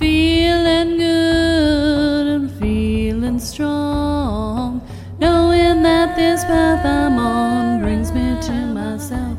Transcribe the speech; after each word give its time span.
feeling 0.00 0.96
good 0.96 2.26
and 2.26 2.50
feeling 2.52 3.38
strong, 3.38 4.80
knowing 5.18 5.82
that 5.82 6.16
this 6.16 6.42
path 6.44 6.86
I'm 6.86 7.18
on 7.18 7.82
brings 7.82 8.10
me 8.10 8.34
to 8.40 8.52
myself. 8.72 9.36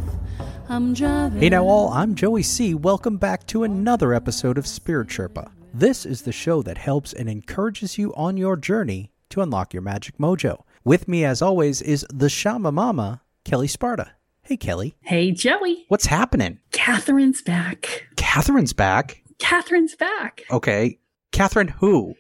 I'm 0.70 0.94
driving. 0.94 1.40
Hey 1.40 1.50
now, 1.50 1.64
all, 1.64 1.90
I'm 1.90 2.14
Joey 2.14 2.44
C. 2.44 2.76
Welcome 2.76 3.18
back 3.18 3.48
to 3.48 3.64
another 3.64 4.14
episode 4.14 4.60
of 4.60 4.68
Spirit 4.68 5.08
Sherpa. 5.08 5.50
This 5.74 6.06
is 6.06 6.22
the 6.22 6.32
show 6.32 6.62
that 6.62 6.78
helps 6.78 7.12
and 7.12 7.28
encourages 7.28 7.98
you 7.98 8.14
on 8.14 8.38
your 8.38 8.56
journey 8.56 9.10
to 9.32 9.42
unlock 9.42 9.74
your 9.74 9.82
magic 9.82 10.20
mojo. 10.20 10.62
With 10.84 11.08
me, 11.08 11.26
as 11.26 11.42
always, 11.42 11.82
is 11.82 12.06
the 12.14 12.30
Shama 12.30 12.72
Mama, 12.72 13.24
Kelle 13.46 13.68
Sparta. 13.68 14.12
Hey, 14.44 14.58
Kelle. 14.58 14.92
Hey, 15.02 15.32
Joey. 15.32 15.86
What's 15.88 16.06
happening? 16.06 16.60
Catherine's 16.72 17.42
back. 17.42 18.06
Catherine's 18.16 18.74
back. 18.74 19.21
Catherine's 19.42 19.96
back. 19.96 20.44
Okay. 20.52 21.00
Catherine 21.32 21.68
who? 21.70 22.16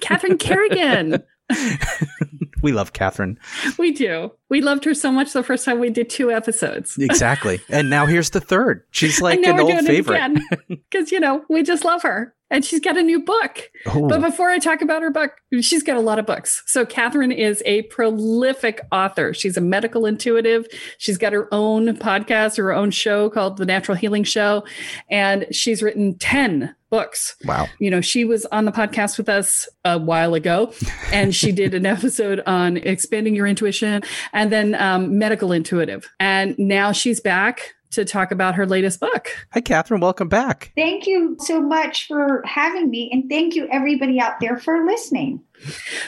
Catherine 0.00 0.38
Carrigan. 0.38 1.22
we 2.66 2.72
love 2.72 2.92
Catherine. 2.92 3.38
We 3.78 3.92
do. 3.92 4.32
We 4.50 4.60
loved 4.60 4.84
her 4.86 4.94
so 4.94 5.12
much 5.12 5.32
the 5.32 5.44
first 5.44 5.64
time 5.64 5.78
we 5.78 5.88
did 5.88 6.10
two 6.10 6.32
episodes. 6.32 6.98
Exactly. 7.06 7.60
and 7.68 7.88
now 7.88 8.06
here's 8.06 8.30
the 8.30 8.40
third. 8.40 8.82
She's 8.90 9.20
like 9.22 9.38
an 9.38 9.60
old 9.60 9.86
favorite. 9.86 10.40
Because, 10.68 11.12
you 11.12 11.20
know, 11.20 11.44
we 11.48 11.62
just 11.62 11.84
love 11.84 12.02
her. 12.02 12.34
And 12.50 12.64
she's 12.64 12.80
got 12.80 12.96
a 12.96 13.02
new 13.02 13.22
book. 13.22 13.70
Ooh. 13.94 14.08
But 14.08 14.20
before 14.20 14.50
I 14.50 14.58
talk 14.58 14.82
about 14.82 15.02
her 15.02 15.10
book, 15.10 15.32
she's 15.60 15.82
got 15.82 15.96
a 15.96 16.00
lot 16.00 16.18
of 16.18 16.26
books. 16.26 16.62
So 16.66 16.84
Catherine 16.84 17.32
is 17.32 17.62
a 17.66 17.82
prolific 17.82 18.80
author. 18.90 19.32
She's 19.32 19.56
a 19.56 19.60
medical 19.60 20.06
intuitive. 20.06 20.66
She's 20.98 21.18
got 21.18 21.32
her 21.32 21.48
own 21.54 21.96
podcast, 21.96 22.56
her 22.56 22.72
own 22.72 22.90
show 22.90 23.30
called 23.30 23.56
The 23.58 23.66
Natural 23.66 23.96
Healing 23.96 24.24
Show. 24.24 24.64
And 25.10 25.46
she's 25.52 25.82
written 25.82 26.18
10 26.18 26.74
books. 26.90 27.36
Wow. 27.44 27.68
You 27.78 27.90
know, 27.90 28.00
she 28.00 28.24
was 28.24 28.44
on 28.46 28.64
the 28.64 28.72
podcast 28.72 29.18
with 29.18 29.28
us 29.28 29.68
a 29.84 29.98
while 29.98 30.34
ago 30.34 30.72
and 31.12 31.34
she 31.34 31.52
did 31.52 31.74
an 31.74 31.86
episode 31.86 32.42
on 32.46 32.76
expanding 32.78 33.34
your 33.34 33.46
intuition 33.46 34.02
and 34.32 34.52
then 34.52 34.74
um, 34.76 35.18
medical 35.18 35.52
intuitive. 35.52 36.08
And 36.20 36.54
now 36.58 36.92
she's 36.92 37.20
back 37.20 37.75
to 37.96 38.04
talk 38.04 38.30
about 38.30 38.54
her 38.54 38.66
latest 38.66 39.00
book. 39.00 39.28
Hi, 39.52 39.60
Catherine. 39.60 40.00
Welcome 40.00 40.28
back. 40.28 40.72
Thank 40.76 41.06
you 41.06 41.36
so 41.40 41.60
much 41.60 42.06
for 42.06 42.42
having 42.46 42.88
me. 42.88 43.10
And 43.12 43.28
thank 43.28 43.54
you, 43.54 43.66
everybody 43.70 44.20
out 44.20 44.38
there, 44.40 44.56
for 44.58 44.86
listening. 44.86 45.42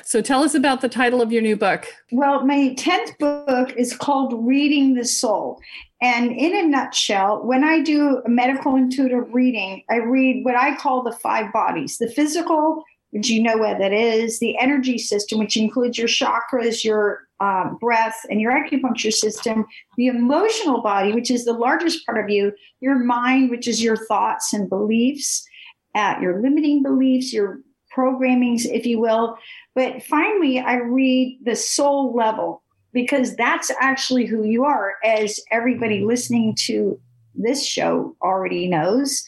So, 0.04 0.20
tell 0.20 0.42
us 0.42 0.54
about 0.54 0.82
the 0.82 0.88
title 0.88 1.22
of 1.22 1.32
your 1.32 1.42
new 1.42 1.56
book. 1.56 1.86
Well, 2.12 2.44
my 2.44 2.74
10th 2.78 3.18
book 3.18 3.72
is 3.76 3.96
called 3.96 4.46
Reading 4.46 4.94
the 4.94 5.04
Soul. 5.04 5.60
And 6.00 6.30
in 6.30 6.54
a 6.54 6.68
nutshell, 6.68 7.44
when 7.44 7.64
I 7.64 7.80
do 7.80 8.22
a 8.24 8.28
medical 8.28 8.76
intuitive 8.76 9.34
reading, 9.34 9.82
I 9.90 9.96
read 9.96 10.44
what 10.44 10.54
I 10.54 10.76
call 10.76 11.02
the 11.02 11.12
five 11.12 11.52
bodies 11.52 11.98
the 11.98 12.08
physical, 12.08 12.84
which 13.10 13.28
you 13.28 13.42
know 13.42 13.56
what 13.56 13.78
that 13.78 13.92
is, 13.92 14.38
the 14.38 14.58
energy 14.58 14.98
system, 14.98 15.38
which 15.38 15.56
includes 15.56 15.96
your 15.96 16.08
chakras, 16.08 16.84
your 16.84 17.26
um, 17.40 17.78
breath, 17.80 18.26
and 18.30 18.40
your 18.40 18.52
acupuncture 18.52 19.12
system, 19.12 19.64
the 19.96 20.08
emotional 20.08 20.82
body, 20.82 21.12
which 21.12 21.30
is 21.30 21.44
the 21.44 21.52
largest 21.52 22.04
part 22.04 22.22
of 22.22 22.28
you, 22.28 22.52
your 22.80 22.98
mind, 22.98 23.50
which 23.50 23.66
is 23.68 23.82
your 23.82 23.96
thoughts 23.96 24.52
and 24.52 24.68
beliefs, 24.68 25.46
uh, 25.94 26.16
your 26.20 26.42
limiting 26.42 26.82
beliefs, 26.82 27.32
your 27.32 27.60
programmings, 27.96 28.66
if 28.66 28.84
you 28.84 29.00
will. 29.00 29.38
But 29.74 30.02
finally, 30.02 30.58
I 30.58 30.76
read 30.76 31.38
the 31.44 31.56
soul 31.56 32.14
level 32.14 32.62
because 32.92 33.36
that's 33.36 33.70
actually 33.80 34.26
who 34.26 34.44
you 34.44 34.64
are, 34.64 34.94
as 35.04 35.40
everybody 35.50 36.04
listening 36.04 36.56
to 36.66 37.00
this 37.34 37.64
show 37.64 38.16
already 38.22 38.68
knows. 38.68 39.24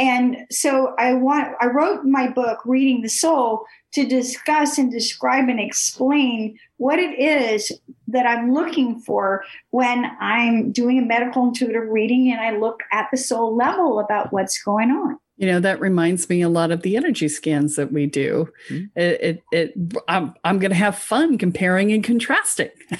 And 0.00 0.46
so 0.50 0.94
I 0.98 1.12
want 1.12 1.54
I 1.60 1.66
wrote 1.66 2.04
my 2.04 2.26
book 2.26 2.60
Reading 2.64 3.02
the 3.02 3.10
Soul 3.10 3.66
to 3.92 4.06
discuss 4.06 4.78
and 4.78 4.90
describe 4.90 5.50
and 5.50 5.60
explain 5.60 6.58
what 6.78 6.98
it 6.98 7.18
is 7.18 7.70
that 8.08 8.24
I'm 8.24 8.54
looking 8.54 8.98
for 9.00 9.44
when 9.72 10.06
I'm 10.18 10.72
doing 10.72 10.98
a 10.98 11.02
medical 11.02 11.48
intuitive 11.48 11.88
reading 11.90 12.32
and 12.32 12.40
I 12.40 12.56
look 12.58 12.80
at 12.92 13.08
the 13.10 13.18
soul 13.18 13.54
level 13.54 14.00
about 14.00 14.32
what's 14.32 14.62
going 14.62 14.90
on. 14.90 15.18
You 15.36 15.46
know, 15.46 15.60
that 15.60 15.80
reminds 15.80 16.28
me 16.28 16.42
a 16.42 16.48
lot 16.48 16.70
of 16.70 16.82
the 16.82 16.96
energy 16.96 17.28
scans 17.28 17.76
that 17.76 17.92
we 17.92 18.06
do. 18.06 18.50
Mm-hmm. 18.68 18.98
It, 18.98 19.20
it, 19.22 19.42
it, 19.52 19.74
I'm, 20.06 20.34
I'm 20.44 20.58
going 20.58 20.70
to 20.70 20.76
have 20.76 20.96
fun 20.96 21.38
comparing 21.38 21.92
and 21.92 22.04
contrasting. 22.04 22.70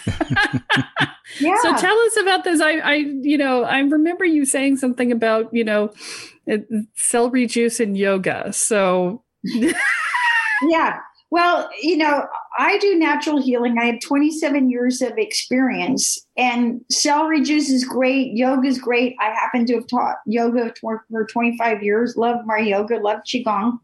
yeah. 1.39 1.56
So 1.62 1.77
tell 1.77 1.99
us 1.99 2.16
about 2.16 2.44
this. 2.44 2.62
I, 2.62 2.78
I, 2.78 2.94
you 2.94 3.37
know, 3.37 3.65
I 3.65 3.81
remember 3.81 4.25
you 4.25 4.47
saying 4.47 4.78
something 4.78 5.12
about, 5.12 5.53
you 5.53 5.65
know, 5.65 5.93
celery 6.94 7.47
juice 7.47 7.81
and 7.81 7.97
yoga. 7.97 8.53
So 8.53 9.22
yeah. 10.63 10.98
Well, 11.30 11.71
you 11.80 11.97
know, 11.97 12.27
I 12.59 12.77
do 12.78 12.98
natural 12.98 13.41
healing. 13.41 13.78
I 13.78 13.84
have 13.84 14.01
27 14.01 14.69
years 14.69 15.01
of 15.01 15.16
experience, 15.16 16.19
and 16.36 16.80
celery 16.91 17.42
juice 17.42 17.71
is 17.71 17.84
great. 17.84 18.33
Yoga 18.33 18.66
is 18.66 18.78
great. 18.78 19.15
I 19.21 19.27
happen 19.27 19.65
to 19.66 19.74
have 19.74 19.86
taught 19.86 20.16
yoga 20.27 20.74
for, 20.80 21.04
for 21.09 21.24
25 21.27 21.84
years. 21.84 22.16
Love 22.16 22.45
my 22.47 22.59
yoga, 22.59 22.97
love 22.97 23.21
Qigong. 23.24 23.78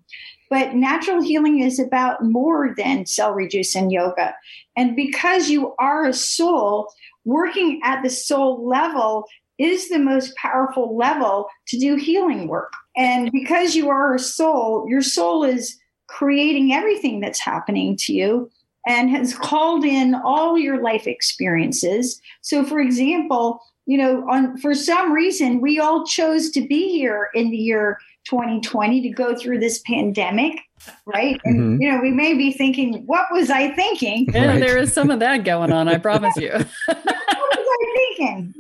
But 0.51 0.75
natural 0.75 1.23
healing 1.23 1.61
is 1.61 1.79
about 1.79 2.25
more 2.25 2.75
than 2.77 3.07
celery 3.07 3.49
juice 3.49 3.77
and 3.77 3.93
yoga. 3.93 4.35
And 4.77 4.97
because 4.97 5.49
you 5.49 5.75
are 5.79 6.05
a 6.05 6.13
soul, 6.13 6.93
working 7.25 7.81
at 7.85 8.03
the 8.03 8.11
soul 8.11 8.69
level 8.69 9.25
is 9.59 9.89
the 9.89 9.99
most 9.99 10.35
powerful 10.37 10.97
level 10.97 11.49
to 11.69 11.79
do 11.79 11.97
healing 11.97 12.49
work. 12.49 12.73
And 12.97 13.31
because 13.33 13.75
you 13.75 13.89
are 13.91 14.15
a 14.15 14.19
soul, 14.19 14.87
your 14.89 15.03
soul 15.03 15.45
is 15.45 15.79
creating 16.09 16.73
everything 16.73 17.21
that's 17.21 17.41
happening 17.41 17.97
to 17.99 18.13
you 18.13 18.51
and 18.87 19.11
has 19.11 19.35
called 19.35 19.85
in 19.85 20.15
all 20.15 20.57
your 20.59 20.81
life 20.81 21.07
experiences. 21.07 22.21
So, 22.43 22.65
for 22.65 22.81
example, 22.81 23.61
you 23.87 23.99
know, 23.99 24.25
on 24.31 24.57
for 24.59 24.75
some 24.75 25.13
reason, 25.13 25.61
we 25.61 25.79
all 25.79 26.05
chose 26.07 26.51
to 26.51 26.67
be 26.67 26.89
here 26.91 27.29
in 27.35 27.51
the 27.51 27.57
year 27.57 27.99
2020 28.29 29.01
to 29.03 29.11
go 29.11 29.37
through 29.37 29.59
this 29.61 29.81
pandemic, 29.87 30.59
right? 31.07 31.41
And 31.45 31.79
Mhm. 31.79 31.83
you 31.83 31.93
know, 31.93 32.01
we 32.01 32.11
may 32.11 32.35
be 32.35 32.53
thinking, 32.53 33.03
what 33.07 33.27
was 33.31 33.51
I 33.51 33.69
thinking? 33.73 34.27
Yeah, 34.33 34.47
Right. 34.49 34.61
there 34.61 34.77
is 34.77 34.93
some 34.93 35.11
of 35.11 35.21
that 35.21 35.45
going 35.45 35.73
on, 35.73 35.89
I 35.89 35.99
promise 35.99 36.37
you. 36.37 36.51
what 36.87 36.97
was 36.97 37.67
I 37.81 38.15
thinking? 38.19 38.55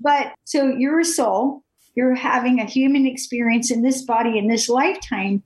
But 0.00 0.34
so 0.44 0.68
you're 0.68 1.00
a 1.00 1.04
soul, 1.04 1.62
you're 1.94 2.14
having 2.14 2.60
a 2.60 2.64
human 2.64 3.06
experience 3.06 3.70
in 3.70 3.82
this 3.82 4.02
body 4.02 4.38
in 4.38 4.48
this 4.48 4.68
lifetime. 4.68 5.42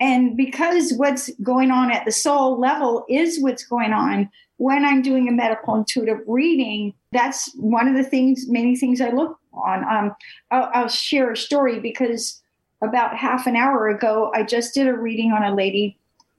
And 0.00 0.36
because 0.36 0.92
what's 0.94 1.30
going 1.42 1.70
on 1.70 1.90
at 1.90 2.04
the 2.04 2.12
soul 2.12 2.58
level 2.58 3.04
is 3.08 3.40
what's 3.40 3.64
going 3.64 3.92
on 3.92 4.30
when 4.58 4.84
I'm 4.84 5.02
doing 5.02 5.28
a 5.28 5.32
medical 5.32 5.74
intuitive 5.74 6.20
reading, 6.26 6.94
that's 7.12 7.52
one 7.54 7.88
of 7.88 7.94
the 7.94 8.08
things, 8.08 8.48
many 8.48 8.76
things 8.76 9.00
I 9.00 9.10
look 9.10 9.38
on. 9.52 9.84
Um, 9.84 10.14
I'll, 10.50 10.70
I'll 10.74 10.88
share 10.88 11.32
a 11.32 11.36
story 11.36 11.80
because 11.80 12.42
about 12.82 13.16
half 13.16 13.46
an 13.46 13.56
hour 13.56 13.88
ago, 13.88 14.30
I 14.34 14.42
just 14.42 14.74
did 14.74 14.86
a 14.86 14.94
reading 14.94 15.32
on 15.32 15.42
a 15.42 15.54
lady 15.54 15.98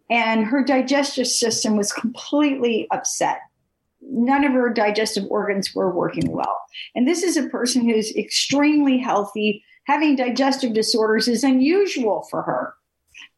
and 0.09 0.45
her 0.45 0.63
digestive 0.63 1.27
system 1.27 1.75
was 1.75 1.93
completely 1.93 2.87
upset 2.91 3.41
none 4.11 4.43
of 4.43 4.53
her 4.53 4.69
digestive 4.69 5.25
organs 5.29 5.73
were 5.73 5.93
working 5.93 6.31
well. 6.31 6.57
And 6.95 7.07
this 7.07 7.23
is 7.23 7.37
a 7.37 7.49
person 7.49 7.87
who's 7.87 8.15
extremely 8.15 8.97
healthy. 8.97 9.63
Having 9.85 10.17
digestive 10.17 10.73
disorders 10.73 11.27
is 11.27 11.43
unusual 11.43 12.27
for 12.29 12.41
her. 12.43 12.73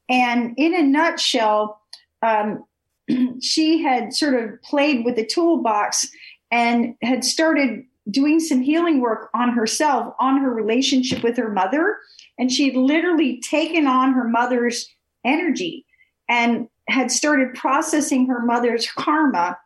And 0.09 0.53
in 0.57 0.73
a 0.73 0.81
nutshell, 0.81 1.81
um, 2.21 2.65
she 3.41 3.81
had 3.81 4.13
sort 4.13 4.35
of 4.35 4.61
played 4.61 5.05
with 5.05 5.15
the 5.15 5.25
toolbox 5.25 6.07
and 6.51 6.95
had 7.01 7.23
started 7.23 7.83
doing 8.09 8.39
some 8.39 8.61
healing 8.61 8.99
work 8.99 9.29
on 9.33 9.49
herself, 9.49 10.13
on 10.19 10.41
her 10.41 10.53
relationship 10.53 11.23
with 11.23 11.37
her 11.37 11.49
mother. 11.49 11.97
And 12.37 12.51
she 12.51 12.67
had 12.67 12.75
literally 12.75 13.39
taken 13.41 13.87
on 13.87 14.13
her 14.13 14.27
mother's 14.27 14.87
energy 15.23 15.85
and 16.27 16.67
had 16.89 17.11
started 17.11 17.53
processing 17.53 18.27
her 18.27 18.43
mother's 18.43 18.89
karma 18.97 19.57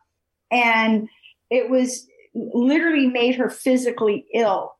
and 0.50 1.08
it 1.50 1.70
was 1.70 2.06
literally 2.34 3.06
made 3.06 3.36
her 3.36 3.48
physically 3.50 4.26
ill. 4.34 4.72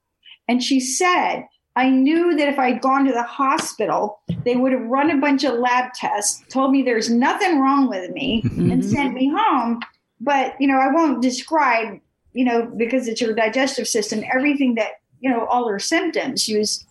And 0.48 0.62
she 0.62 0.80
said, 0.80 1.46
I 1.74 1.90
knew 1.90 2.36
that 2.36 2.48
if 2.48 2.58
I'd 2.58 2.80
gone 2.80 3.04
to 3.04 3.12
the 3.12 3.22
hospital, 3.22 4.20
they 4.44 4.56
would 4.56 4.72
have 4.72 4.82
run 4.82 5.10
a 5.10 5.18
bunch 5.20 5.44
of 5.44 5.54
lab 5.58 5.92
tests, 5.94 6.44
told 6.52 6.70
me 6.72 6.82
there's 6.82 7.10
nothing 7.10 7.58
wrong 7.60 7.88
with 7.88 8.10
me, 8.10 8.42
and 8.56 8.82
Mhm. 8.82 8.84
sent 8.84 9.14
me 9.14 9.28
home. 9.34 9.80
But, 10.20 10.54
you 10.58 10.66
know, 10.68 10.78
I 10.78 10.88
won't 10.92 11.20
describe, 11.20 11.98
you 12.32 12.44
know, 12.44 12.70
because 12.76 13.08
it's 13.08 13.20
your 13.20 13.34
digestive 13.34 13.88
system, 13.88 14.22
everything 14.32 14.76
that, 14.76 14.92
you 15.20 15.28
know, 15.30 15.44
all 15.46 15.68
her 15.68 15.78
symptoms. 15.78 16.42
She 16.42 16.56
was, 16.56 16.86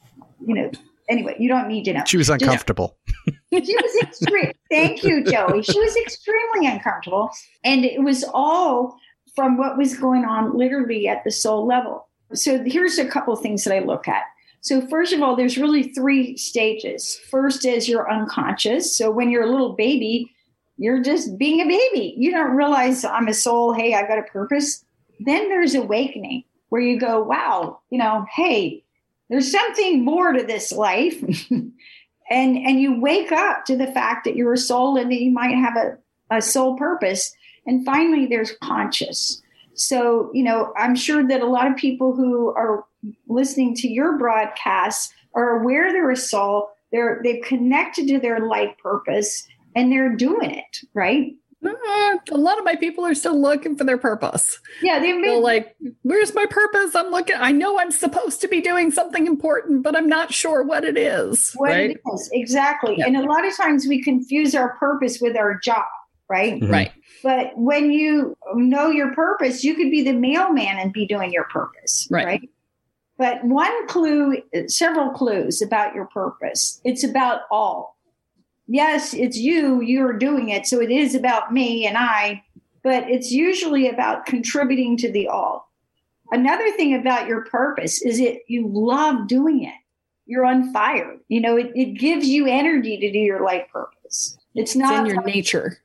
you 0.46 0.54
know, 0.54 0.70
anyway, 1.10 1.36
you 1.40 1.48
don't 1.50 1.68
need 1.68 1.86
to 1.86 1.94
know 1.94 2.04
She 2.06 2.18
was 2.18 2.30
uncomfortable. 2.30 2.98
she 3.64 3.76
was 3.76 3.96
extreme. 4.02 4.52
Thank 4.70 5.04
you, 5.04 5.24
Joey. 5.24 5.64
She 5.64 5.80
was 5.80 5.96
extremely 5.96 6.68
uncomfortable, 6.68 7.32
and 7.64 7.86
it 7.86 8.02
was 8.02 8.24
all 8.34 8.98
from 9.36 9.58
what 9.58 9.78
was 9.78 9.98
going 9.98 10.26
on 10.26 10.58
literally 10.58 11.08
at 11.08 11.24
the 11.24 11.32
soul 11.32 11.66
level. 11.66 12.08
So 12.34 12.64
here's 12.64 12.98
a 12.98 13.06
couple 13.06 13.36
things 13.36 13.64
that 13.64 13.76
I 13.76 13.80
look 13.80 14.08
at. 14.08 14.24
So 14.62 14.82
first 14.88 15.14
of 15.14 15.22
all, 15.22 15.36
there's 15.36 15.58
really 15.58 15.94
three 15.94 16.36
stages. 16.38 17.20
First 17.30 17.66
is 17.66 17.88
you're 17.88 18.12
unconscious. 18.12 18.96
So 18.96 19.12
when 19.12 19.30
you're 19.30 19.44
a 19.44 19.52
little 19.52 19.74
baby, 19.74 20.32
you're 20.78 21.04
just 21.04 21.38
being 21.38 21.62
a 21.62 21.68
baby. 21.68 22.16
You 22.18 22.32
don't 22.32 22.56
realize 22.56 23.06
I'm 23.06 23.28
a 23.28 23.34
soul. 23.34 23.74
Hey, 23.74 23.94
I 23.94 24.08
got 24.08 24.18
a 24.18 24.24
purpose. 24.24 24.84
Then 25.20 25.50
there's 25.50 25.76
awakening 25.76 26.46
where 26.70 26.82
you 26.82 27.00
go, 27.00 27.22
wow, 27.22 27.80
you 27.90 27.98
know, 27.98 28.26
hey, 28.36 28.84
there's 29.30 29.52
something 29.52 30.04
more 30.04 30.34
to 30.34 30.44
this 30.44 30.72
life. 30.72 31.24
and 32.30 32.58
and 32.58 32.80
you 32.80 33.00
wake 33.00 33.32
up 33.32 33.66
to 33.66 33.76
the 33.76 33.88
fact 33.88 34.26
that 34.26 34.36
you're 34.36 34.54
a 34.54 34.58
soul 34.58 34.98
and 34.98 35.12
that 35.12 35.22
you 35.22 35.32
might 35.32 35.56
have 35.56 35.76
a, 35.76 35.98
a 36.36 36.42
soul 36.42 36.78
purpose. 36.78 37.34
And 37.66 37.86
finally 37.86 38.26
there's 38.26 38.54
conscious. 38.64 39.42
So 39.74 40.32
you 40.34 40.44
know 40.44 40.74
i'm 40.78 40.96
sure 40.96 41.28
that 41.28 41.42
a 41.42 41.48
lot 41.48 41.70
of 41.70 41.76
people 41.76 42.16
who 42.16 42.50
are 42.50 42.86
listening 43.28 43.76
to 43.76 43.88
your 43.88 44.18
broadcasts 44.18 45.14
are 45.36 45.60
aware 45.62 45.92
they're 45.92 46.12
a 46.12 46.16
soul. 46.16 46.70
They're 46.92 47.20
they've 47.24 47.44
connected 47.44 48.08
to 48.08 48.20
their 48.20 48.48
life 48.48 48.76
purpose 48.82 49.46
and 49.76 49.92
they're 49.92 50.16
doing 50.16 50.52
it 50.52 50.80
right 50.94 51.34
Uh, 51.68 52.18
a 52.32 52.38
lot 52.38 52.58
of 52.58 52.66
my 52.66 52.76
people 52.76 53.06
are 53.06 53.16
still 53.16 53.40
looking 53.40 53.76
for 53.78 53.84
their 53.84 53.98
purpose. 53.98 54.60
yeah 54.82 55.00
they've 55.00 55.22
They're 55.22 55.40
like, 55.40 55.76
where's 56.04 56.34
my 56.34 56.46
purpose? 56.46 56.96
I'm 56.96 57.12
looking, 57.12 57.36
I 57.40 57.52
know 57.52 57.80
I'm 57.80 57.92
supposed 57.92 58.42
to 58.42 58.48
be 58.48 58.62
doing 58.62 58.92
something 58.92 59.28
important, 59.28 59.84
but 59.84 59.96
I'm 59.96 60.08
not 60.08 60.34
sure 60.34 60.64
what 60.64 60.84
it 60.84 60.98
is. 60.98 61.54
what 61.56 61.72
right? 61.72 61.92
it 61.92 62.02
is 62.14 62.30
exactly 62.34 62.96
Yeah. 62.98 63.08
and 63.08 63.18
a 63.18 63.22
lot 63.24 63.46
of 63.48 63.56
times 63.56 63.88
we 63.88 64.02
confuse 64.04 64.56
our 64.56 64.76
purpose 64.78 65.20
with 65.22 65.36
our 65.38 65.58
job 65.60 65.86
right 66.30 66.60
Mhm. 66.62 66.72
Right. 66.72 66.92
But 67.24 67.52
when 67.58 67.92
you 67.92 68.36
know 68.54 68.90
your 68.90 69.14
purpose, 69.14 69.64
you 69.64 69.74
could 69.76 69.90
be 69.90 70.04
the 70.04 70.14
mailman 70.14 70.78
and 70.78 70.94
be 70.94 71.08
doing 71.08 71.32
your 71.32 71.46
purpose. 71.46 72.08
Right. 72.12 72.48
But 73.18 73.44
one 73.44 73.88
clue, 73.88 74.42
several 74.68 75.10
clues 75.12 75.62
about 75.62 75.96
your 75.96 76.06
purpose. 76.06 76.82
It's 76.84 77.04
about 77.04 77.42
all. 77.50 77.95
Yes, 78.68 79.14
it's 79.14 79.38
you, 79.38 79.82
you're 79.82 80.14
doing 80.14 80.50
it. 80.50 80.66
So 80.66 80.82
it 80.82 80.92
is 80.92 81.14
about 81.16 81.54
me 81.54 81.86
and 81.86 81.98
I, 81.98 82.44
but 82.84 83.10
it's 83.10 83.32
usually 83.32 83.88
about 83.88 84.26
contributing 84.26 84.98
to 84.98 85.12
the 85.12 85.28
all. 85.28 85.72
Another 86.32 86.72
thing 86.72 86.96
about 86.96 87.28
your 87.28 87.46
purpose 87.46 88.02
is 88.02 88.20
it 88.20 88.42
you 88.48 88.68
love 88.68 89.28
doing 89.28 89.64
it. 89.64 89.76
You're 90.26 90.46
on 90.46 90.74
fire. 90.74 91.18
You 91.28 91.40
know, 91.40 91.56
it, 91.56 91.72
it 91.76 92.00
gives 92.00 92.28
you 92.28 92.48
energy 92.48 92.98
to 92.98 93.12
do 93.12 93.20
your 93.20 93.44
life 93.44 93.68
purpose. 93.72 94.38
It's 94.56 94.72
It's 94.72 94.76
not 94.76 95.00
in 95.00 95.06
your 95.06 95.24
nature. 95.24 95.78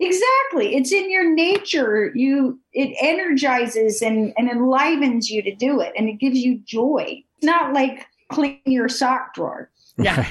Exactly. 0.00 0.74
It's 0.74 0.92
in 0.92 1.10
your 1.10 1.32
nature. 1.32 2.10
You 2.14 2.58
it 2.72 2.96
energizes 3.00 4.02
and, 4.02 4.32
and 4.36 4.50
enlivens 4.50 5.30
you 5.30 5.42
to 5.42 5.54
do 5.54 5.80
it 5.80 5.92
and 5.96 6.08
it 6.08 6.14
gives 6.14 6.38
you 6.38 6.58
joy. 6.64 7.22
It's 7.36 7.46
not 7.46 7.72
like 7.72 8.06
clean 8.30 8.60
your 8.64 8.88
sock 8.88 9.34
drawer. 9.34 9.70
Yeah. 9.96 10.26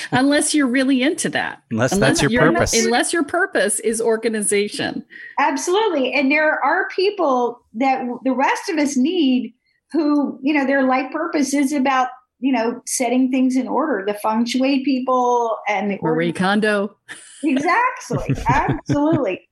unless 0.12 0.54
you're 0.54 0.68
really 0.68 1.02
into 1.02 1.28
that. 1.30 1.62
Unless 1.70 1.92
Unless 1.92 2.20
that's 2.20 2.32
your 2.32 2.52
purpose. 2.52 2.84
Unless 2.84 3.12
your 3.12 3.24
purpose 3.24 3.80
is 3.80 4.00
organization. 4.00 5.04
Absolutely. 5.38 6.12
And 6.12 6.30
there 6.30 6.62
are 6.64 6.88
people 6.94 7.60
that 7.74 8.04
the 8.24 8.32
rest 8.32 8.68
of 8.68 8.78
us 8.78 8.96
need 8.96 9.54
who, 9.92 10.38
you 10.42 10.54
know, 10.54 10.66
their 10.66 10.84
life 10.84 11.10
purpose 11.10 11.52
is 11.52 11.72
about, 11.72 12.08
you 12.38 12.52
know, 12.52 12.80
setting 12.86 13.30
things 13.30 13.56
in 13.56 13.66
order, 13.66 14.04
the 14.06 14.14
feng 14.14 14.44
shui 14.44 14.84
people 14.84 15.58
and 15.68 15.90
the 15.90 15.98
Marie 16.00 16.32
Kondo. 16.32 16.96
exactly 17.42 18.34
absolutely 18.48 19.48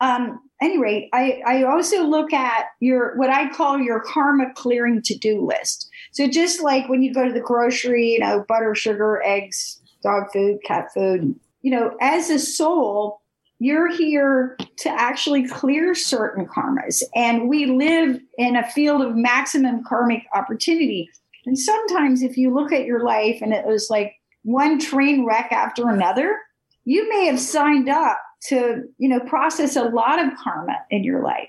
um 0.00 0.40
anyway 0.60 1.08
i 1.12 1.40
i 1.46 1.62
also 1.62 2.04
look 2.04 2.32
at 2.32 2.66
your 2.80 3.16
what 3.16 3.30
i 3.30 3.48
call 3.50 3.78
your 3.78 4.00
karma 4.00 4.52
clearing 4.54 5.02
to-do 5.02 5.44
list. 5.44 5.88
So 6.12 6.26
just 6.26 6.60
like 6.62 6.88
when 6.88 7.02
you 7.02 7.14
go 7.14 7.26
to 7.26 7.32
the 7.32 7.40
grocery 7.40 8.12
you 8.12 8.20
know 8.20 8.44
butter 8.48 8.74
sugar 8.74 9.22
eggs 9.24 9.80
dog 10.02 10.24
food 10.32 10.58
cat 10.64 10.88
food 10.94 11.34
you 11.62 11.70
know 11.70 11.96
as 12.00 12.30
a 12.30 12.38
soul 12.38 13.20
you're 13.62 13.94
here 13.94 14.56
to 14.78 14.88
actually 14.88 15.46
clear 15.46 15.94
certain 15.94 16.46
karmas. 16.46 17.02
And 17.14 17.46
we 17.46 17.66
live 17.66 18.18
in 18.38 18.56
a 18.56 18.66
field 18.66 19.02
of 19.02 19.14
maximum 19.14 19.84
karmic 19.84 20.22
opportunity. 20.34 21.10
And 21.44 21.58
sometimes 21.58 22.22
if 22.22 22.38
you 22.38 22.54
look 22.54 22.72
at 22.72 22.86
your 22.86 23.04
life 23.04 23.40
and 23.42 23.52
it 23.52 23.66
was 23.66 23.90
like 23.90 24.14
one 24.44 24.78
train 24.78 25.26
wreck 25.26 25.52
after 25.52 25.90
another 25.90 26.38
you 26.84 27.08
may 27.10 27.26
have 27.26 27.38
signed 27.38 27.88
up 27.88 28.18
to 28.42 28.84
you 28.98 29.08
know 29.08 29.20
process 29.20 29.76
a 29.76 29.84
lot 29.84 30.24
of 30.24 30.36
karma 30.38 30.76
in 30.90 31.04
your 31.04 31.22
life. 31.22 31.48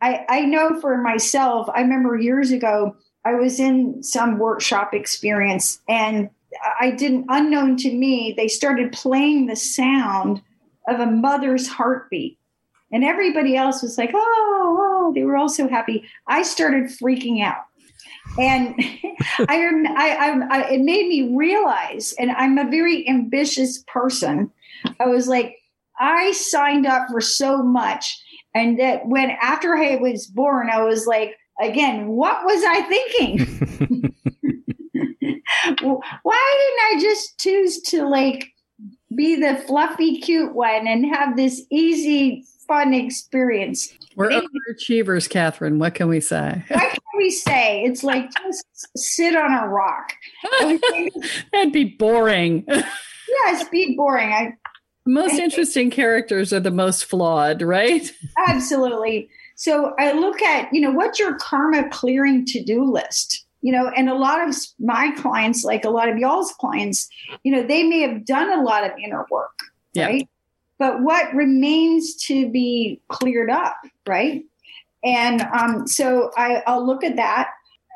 I 0.00 0.24
i 0.28 0.40
know 0.40 0.80
for 0.80 0.98
myself 0.98 1.68
i 1.74 1.80
remember 1.80 2.18
years 2.18 2.50
ago 2.50 2.96
i 3.24 3.34
was 3.34 3.60
in 3.60 4.02
some 4.02 4.38
workshop 4.38 4.94
experience 4.94 5.80
and 5.88 6.28
i 6.80 6.90
didn't 6.90 7.26
unknown 7.28 7.76
to 7.78 7.94
me 7.94 8.34
they 8.36 8.48
started 8.48 8.92
playing 8.92 9.46
the 9.46 9.56
sound 9.56 10.42
of 10.88 11.00
a 11.00 11.06
mother's 11.06 11.68
heartbeat. 11.68 12.38
And 12.90 13.04
everybody 13.04 13.56
else 13.56 13.82
was 13.82 13.96
like 13.96 14.10
oh, 14.14 14.78
oh 14.80 15.12
they 15.14 15.22
were 15.24 15.36
all 15.36 15.48
so 15.48 15.68
happy. 15.68 16.04
I 16.26 16.42
started 16.42 16.84
freaking 16.84 17.42
out. 17.42 17.64
And 18.38 18.74
I, 19.38 19.82
I, 19.96 19.96
I, 19.96 20.46
I, 20.50 20.70
it 20.70 20.80
made 20.80 21.08
me 21.08 21.34
realize, 21.34 22.14
and 22.18 22.30
I'm 22.32 22.58
a 22.58 22.70
very 22.70 23.08
ambitious 23.08 23.82
person. 23.86 24.50
I 25.00 25.06
was 25.06 25.28
like, 25.28 25.56
I 26.02 26.32
signed 26.32 26.84
up 26.84 27.06
for 27.08 27.20
so 27.20 27.62
much, 27.62 28.20
and 28.54 28.78
that 28.80 29.06
when 29.06 29.30
after 29.40 29.74
I 29.76 29.96
was 29.96 30.26
born, 30.26 30.68
I 30.68 30.82
was 30.82 31.06
like, 31.06 31.36
again, 31.60 32.08
what 32.08 32.44
was 32.44 32.64
I 32.66 32.82
thinking? 32.82 34.14
Why 36.22 36.58
didn't 36.58 36.80
I 36.82 36.96
just 37.00 37.38
choose 37.38 37.80
to 37.82 38.08
like 38.08 38.48
be 39.14 39.36
the 39.36 39.56
fluffy, 39.66 40.20
cute 40.20 40.54
one 40.54 40.88
and 40.88 41.06
have 41.06 41.36
this 41.36 41.62
easy, 41.70 42.44
fun 42.66 42.92
experience? 42.92 43.94
We're 44.16 44.30
overachievers, 44.30 45.30
Catherine. 45.30 45.78
What 45.78 45.94
can 45.94 46.08
we 46.08 46.20
say? 46.20 46.64
What 46.70 46.90
can 46.90 47.18
we 47.18 47.30
say? 47.30 47.84
It's 47.84 48.02
like 48.02 48.28
just 48.34 48.64
sit 48.96 49.36
on 49.36 49.52
a 49.52 49.68
rock. 49.68 50.14
That'd 51.52 51.72
be 51.72 51.84
boring. 51.84 52.64
Yes, 52.66 53.68
be 53.68 53.94
boring. 53.96 54.30
I, 54.30 54.44
the 54.44 54.61
most 55.04 55.34
interesting 55.34 55.90
characters 55.90 56.52
are 56.52 56.60
the 56.60 56.70
most 56.70 57.04
flawed, 57.04 57.62
right? 57.62 58.10
Absolutely. 58.48 59.28
So 59.56 59.94
I 59.98 60.12
look 60.12 60.40
at, 60.42 60.72
you 60.72 60.80
know, 60.80 60.92
what's 60.92 61.18
your 61.18 61.36
karma 61.36 61.88
clearing 61.90 62.44
to 62.46 62.62
do 62.62 62.84
list? 62.84 63.44
You 63.60 63.72
know, 63.72 63.88
and 63.96 64.08
a 64.08 64.14
lot 64.14 64.46
of 64.46 64.56
my 64.80 65.12
clients, 65.16 65.64
like 65.64 65.84
a 65.84 65.90
lot 65.90 66.08
of 66.08 66.18
y'all's 66.18 66.52
clients, 66.52 67.08
you 67.44 67.52
know, 67.52 67.62
they 67.62 67.84
may 67.84 68.00
have 68.00 68.24
done 68.24 68.58
a 68.58 68.62
lot 68.62 68.84
of 68.84 68.92
inner 68.98 69.26
work, 69.30 69.58
yeah. 69.92 70.06
right? 70.06 70.28
But 70.78 71.02
what 71.02 71.32
remains 71.32 72.16
to 72.26 72.50
be 72.50 73.00
cleared 73.08 73.50
up, 73.50 73.76
right? 74.06 74.44
And 75.04 75.42
um, 75.42 75.86
so 75.86 76.32
I, 76.36 76.62
I'll 76.66 76.84
look 76.84 77.04
at 77.04 77.16
that. 77.16 77.50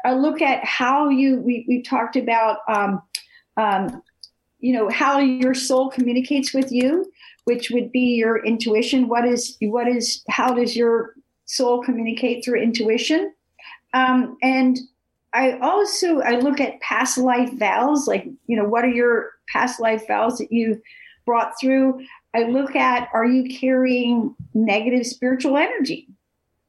I 0.05 0.15
look 0.15 0.41
at 0.41 0.65
how 0.65 1.09
you, 1.09 1.41
we, 1.41 1.65
we 1.69 1.83
talked 1.83 2.15
about 2.15 2.59
um, 2.69 3.03
um, 3.57 4.03
you 4.59 4.73
know 4.73 4.89
how 4.89 5.19
your 5.19 5.55
soul 5.55 5.91
communicates 5.91 6.53
with 6.55 6.73
you 6.73 7.11
which 7.47 7.71
would 7.71 7.93
be 7.93 8.17
your 8.17 8.45
intuition. 8.45 9.09
What 9.09 9.25
is 9.25 9.57
what 9.61 9.89
is 9.89 10.23
how 10.29 10.53
does 10.53 10.77
your 10.77 11.15
soul 11.47 11.83
communicate 11.83 12.45
through 12.45 12.61
intuition? 12.61 13.33
Um, 13.95 14.37
and 14.43 14.79
i 15.33 15.59
also 15.59 16.21
i 16.21 16.39
look 16.39 16.61
at 16.61 16.81
past 16.81 17.19
life 17.19 17.53
vows 17.55 18.07
like 18.07 18.25
you 18.47 18.57
know 18.57 18.65
what 18.65 18.85
are 18.85 18.91
your 18.91 19.33
past 19.49 19.81
life 19.81 20.07
vows 20.07 20.39
that 20.39 20.53
you 20.53 20.81
brought 21.25 21.53
through? 21.61 22.05
I 22.35 22.45
look 22.45 22.77
at 22.77 23.09
are 23.13 23.25
you 23.25 23.59
carrying 23.59 24.35
negative 24.55 25.07
spiritual 25.07 25.57
energy? 25.57 26.09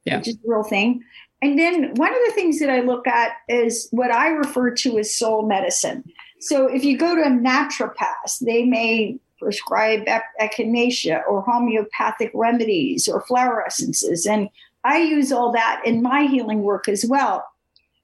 Yeah. 0.06 0.18
which 0.18 0.30
is 0.30 0.38
the 0.38 0.50
real 0.50 0.64
thing. 0.64 1.04
And 1.42 1.60
then 1.60 1.94
one 1.96 2.14
of 2.14 2.20
the 2.28 2.34
things 2.34 2.60
that 2.60 2.70
i 2.70 2.80
look 2.80 3.08
at 3.08 3.34
is 3.50 3.88
what 3.92 4.12
i 4.12 4.30
refer 4.30 4.72
to 4.72 4.98
as 5.00 5.16
soul 5.16 5.48
medicine 5.48 6.04
so 6.40 6.68
if 6.68 6.84
you 6.84 6.98
go 6.98 7.16
to 7.16 7.22
a 7.22 7.30
naturopath, 7.30 8.40
they 8.42 8.64
may 8.64 9.20
prescribe 9.40 10.06
echinacea 10.42 11.22
or 11.28 11.42
homeopathic 11.42 12.32
remedies 12.34 13.08
or 13.08 13.22
flower 13.22 13.66
essences. 13.66 14.26
And 14.26 14.50
I 14.84 15.00
use 15.00 15.32
all 15.32 15.52
that 15.52 15.82
in 15.86 16.02
my 16.02 16.24
healing 16.24 16.64
work 16.64 16.88
as 16.88 17.06
well. 17.06 17.46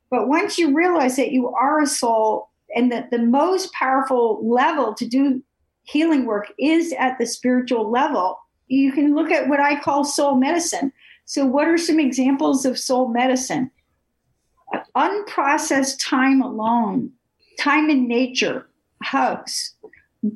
But 0.09 0.27
once 0.27 0.57
you 0.57 0.75
realize 0.75 1.15
that 1.15 1.31
you 1.31 1.49
are 1.49 1.81
a 1.81 1.87
soul 1.87 2.49
and 2.75 2.91
that 2.91 3.11
the 3.11 3.19
most 3.19 3.71
powerful 3.73 4.47
level 4.47 4.93
to 4.95 5.07
do 5.07 5.43
healing 5.83 6.25
work 6.25 6.51
is 6.59 6.93
at 6.93 7.17
the 7.17 7.25
spiritual 7.25 7.89
level, 7.89 8.39
you 8.67 8.91
can 8.91 9.15
look 9.15 9.31
at 9.31 9.47
what 9.47 9.59
I 9.59 9.79
call 9.79 10.03
soul 10.03 10.35
medicine. 10.35 10.91
So, 11.25 11.45
what 11.45 11.67
are 11.67 11.77
some 11.77 11.99
examples 11.99 12.65
of 12.65 12.77
soul 12.79 13.07
medicine? 13.07 13.71
Unprocessed 14.95 15.97
time 15.99 16.41
alone 16.41 17.11
time 17.59 17.89
in 17.89 18.07
nature, 18.07 18.67
hugs, 19.01 19.73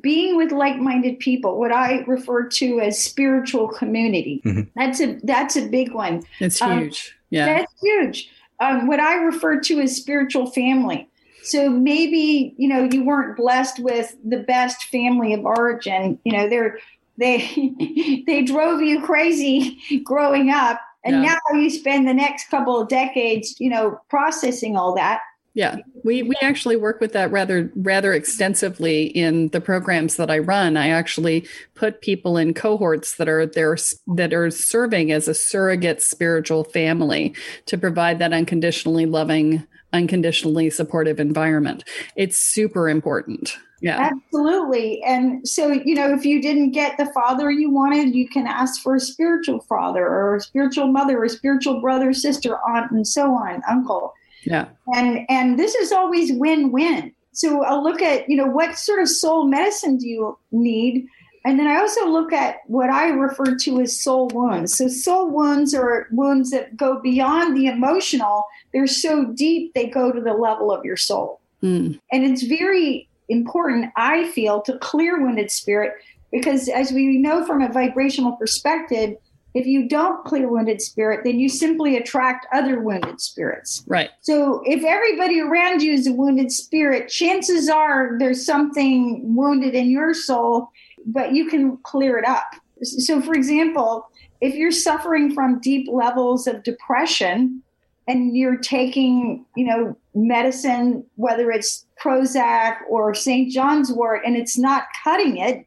being 0.00 0.36
with 0.36 0.52
like-minded 0.52 1.18
people, 1.18 1.58
what 1.58 1.72
I 1.72 2.00
refer 2.06 2.46
to 2.46 2.80
as 2.80 3.02
spiritual 3.02 3.68
community. 3.68 4.42
Mm-hmm. 4.44 4.62
That's 4.76 5.00
a 5.00 5.18
that's 5.22 5.56
a 5.56 5.66
big 5.66 5.92
one. 5.92 6.24
It's 6.40 6.60
um, 6.60 6.78
huge. 6.78 7.16
Yeah, 7.30 7.46
that's 7.46 7.72
huge. 7.80 8.30
Um, 8.60 8.86
what 8.86 9.00
I 9.00 9.14
refer 9.16 9.60
to 9.60 9.80
as 9.80 9.96
spiritual 9.96 10.50
family. 10.50 11.08
So 11.42 11.70
maybe 11.70 12.54
you 12.58 12.68
know 12.68 12.88
you 12.92 13.04
weren't 13.04 13.36
blessed 13.36 13.78
with 13.78 14.14
the 14.24 14.38
best 14.38 14.84
family 14.84 15.32
of 15.32 15.44
origin. 15.44 16.18
You 16.24 16.32
know 16.32 16.48
they're 16.48 16.78
they 17.16 18.22
they 18.26 18.42
drove 18.42 18.82
you 18.82 19.00
crazy 19.02 19.78
growing 20.04 20.50
up, 20.50 20.80
and 21.04 21.22
yeah. 21.22 21.38
now 21.52 21.58
you 21.58 21.70
spend 21.70 22.06
the 22.06 22.14
next 22.14 22.50
couple 22.50 22.78
of 22.78 22.88
decades, 22.88 23.58
you 23.58 23.70
know, 23.70 23.98
processing 24.10 24.76
all 24.76 24.94
that. 24.96 25.20
Yeah, 25.58 25.78
we 26.04 26.22
we 26.22 26.36
actually 26.40 26.76
work 26.76 27.00
with 27.00 27.12
that 27.14 27.32
rather 27.32 27.68
rather 27.74 28.12
extensively 28.12 29.06
in 29.06 29.48
the 29.48 29.60
programs 29.60 30.14
that 30.14 30.30
I 30.30 30.38
run. 30.38 30.76
I 30.76 30.90
actually 30.90 31.48
put 31.74 32.00
people 32.00 32.36
in 32.36 32.54
cohorts 32.54 33.16
that 33.16 33.28
are 33.28 33.44
there 33.44 33.76
that 34.14 34.32
are 34.32 34.52
serving 34.52 35.10
as 35.10 35.26
a 35.26 35.34
surrogate 35.34 36.00
spiritual 36.00 36.62
family 36.62 37.34
to 37.66 37.76
provide 37.76 38.20
that 38.20 38.32
unconditionally 38.32 39.04
loving, 39.04 39.66
unconditionally 39.92 40.70
supportive 40.70 41.18
environment. 41.18 41.82
It's 42.14 42.38
super 42.38 42.88
important. 42.88 43.58
Yeah. 43.80 44.12
Absolutely. 44.12 45.02
And 45.02 45.46
so, 45.48 45.72
you 45.72 45.96
know, 45.96 46.14
if 46.14 46.24
you 46.24 46.40
didn't 46.40 46.70
get 46.70 46.98
the 46.98 47.06
father 47.06 47.50
you 47.50 47.68
wanted, 47.68 48.14
you 48.14 48.28
can 48.28 48.46
ask 48.46 48.80
for 48.80 48.94
a 48.94 49.00
spiritual 49.00 49.58
father 49.62 50.06
or 50.06 50.36
a 50.36 50.40
spiritual 50.40 50.86
mother 50.86 51.18
or 51.18 51.24
a 51.24 51.28
spiritual 51.28 51.80
brother, 51.80 52.12
sister, 52.12 52.58
aunt, 52.68 52.92
and 52.92 53.08
so 53.08 53.32
on, 53.32 53.60
uncle. 53.68 54.14
Yeah. 54.44 54.68
And 54.94 55.26
and 55.28 55.58
this 55.58 55.74
is 55.74 55.92
always 55.92 56.32
win-win. 56.32 57.12
So 57.32 57.62
I'll 57.62 57.82
look 57.82 58.02
at, 58.02 58.28
you 58.28 58.36
know, 58.36 58.46
what 58.46 58.78
sort 58.78 59.00
of 59.00 59.08
soul 59.08 59.44
medicine 59.44 59.96
do 59.98 60.08
you 60.08 60.38
need? 60.50 61.06
And 61.44 61.58
then 61.58 61.68
I 61.68 61.76
also 61.76 62.08
look 62.08 62.32
at 62.32 62.56
what 62.66 62.90
I 62.90 63.08
refer 63.08 63.56
to 63.56 63.80
as 63.80 63.98
soul 63.98 64.28
wounds. 64.34 64.76
So 64.76 64.88
soul 64.88 65.30
wounds 65.30 65.72
are 65.72 66.08
wounds 66.10 66.50
that 66.50 66.76
go 66.76 67.00
beyond 67.00 67.56
the 67.56 67.66
emotional. 67.66 68.44
They're 68.72 68.88
so 68.88 69.26
deep 69.26 69.72
they 69.74 69.86
go 69.86 70.10
to 70.10 70.20
the 70.20 70.34
level 70.34 70.72
of 70.72 70.84
your 70.84 70.96
soul. 70.96 71.40
Mm. 71.62 72.00
And 72.12 72.24
it's 72.24 72.42
very 72.42 73.08
important, 73.28 73.92
I 73.96 74.28
feel, 74.30 74.60
to 74.62 74.76
clear 74.78 75.20
wounded 75.22 75.50
spirit 75.50 75.94
because 76.30 76.68
as 76.68 76.92
we 76.92 77.18
know 77.18 77.44
from 77.46 77.62
a 77.62 77.72
vibrational 77.72 78.32
perspective, 78.32 79.16
if 79.54 79.66
you 79.66 79.88
don't 79.88 80.24
clear 80.24 80.48
wounded 80.48 80.80
spirit, 80.80 81.20
then 81.24 81.38
you 81.38 81.48
simply 81.48 81.96
attract 81.96 82.46
other 82.52 82.80
wounded 82.80 83.20
spirits. 83.20 83.82
Right. 83.86 84.10
So 84.20 84.62
if 84.64 84.84
everybody 84.84 85.40
around 85.40 85.82
you 85.82 85.92
is 85.92 86.06
a 86.06 86.12
wounded 86.12 86.52
spirit, 86.52 87.08
chances 87.08 87.68
are 87.68 88.16
there's 88.18 88.44
something 88.44 89.34
wounded 89.34 89.74
in 89.74 89.90
your 89.90 90.12
soul, 90.14 90.70
but 91.06 91.32
you 91.32 91.48
can 91.48 91.78
clear 91.78 92.18
it 92.18 92.26
up. 92.26 92.46
So, 92.82 93.20
for 93.20 93.34
example, 93.34 94.08
if 94.40 94.54
you're 94.54 94.70
suffering 94.70 95.34
from 95.34 95.60
deep 95.60 95.88
levels 95.90 96.46
of 96.46 96.62
depression 96.62 97.62
and 98.06 98.36
you're 98.36 98.58
taking, 98.58 99.44
you 99.56 99.66
know, 99.66 99.96
medicine, 100.14 101.04
whether 101.16 101.50
it's 101.50 101.86
Prozac 102.00 102.78
or 102.88 103.14
St. 103.14 103.50
John's 103.50 103.92
wort, 103.92 104.22
and 104.24 104.36
it's 104.36 104.56
not 104.56 104.84
cutting 105.02 105.38
it, 105.38 105.66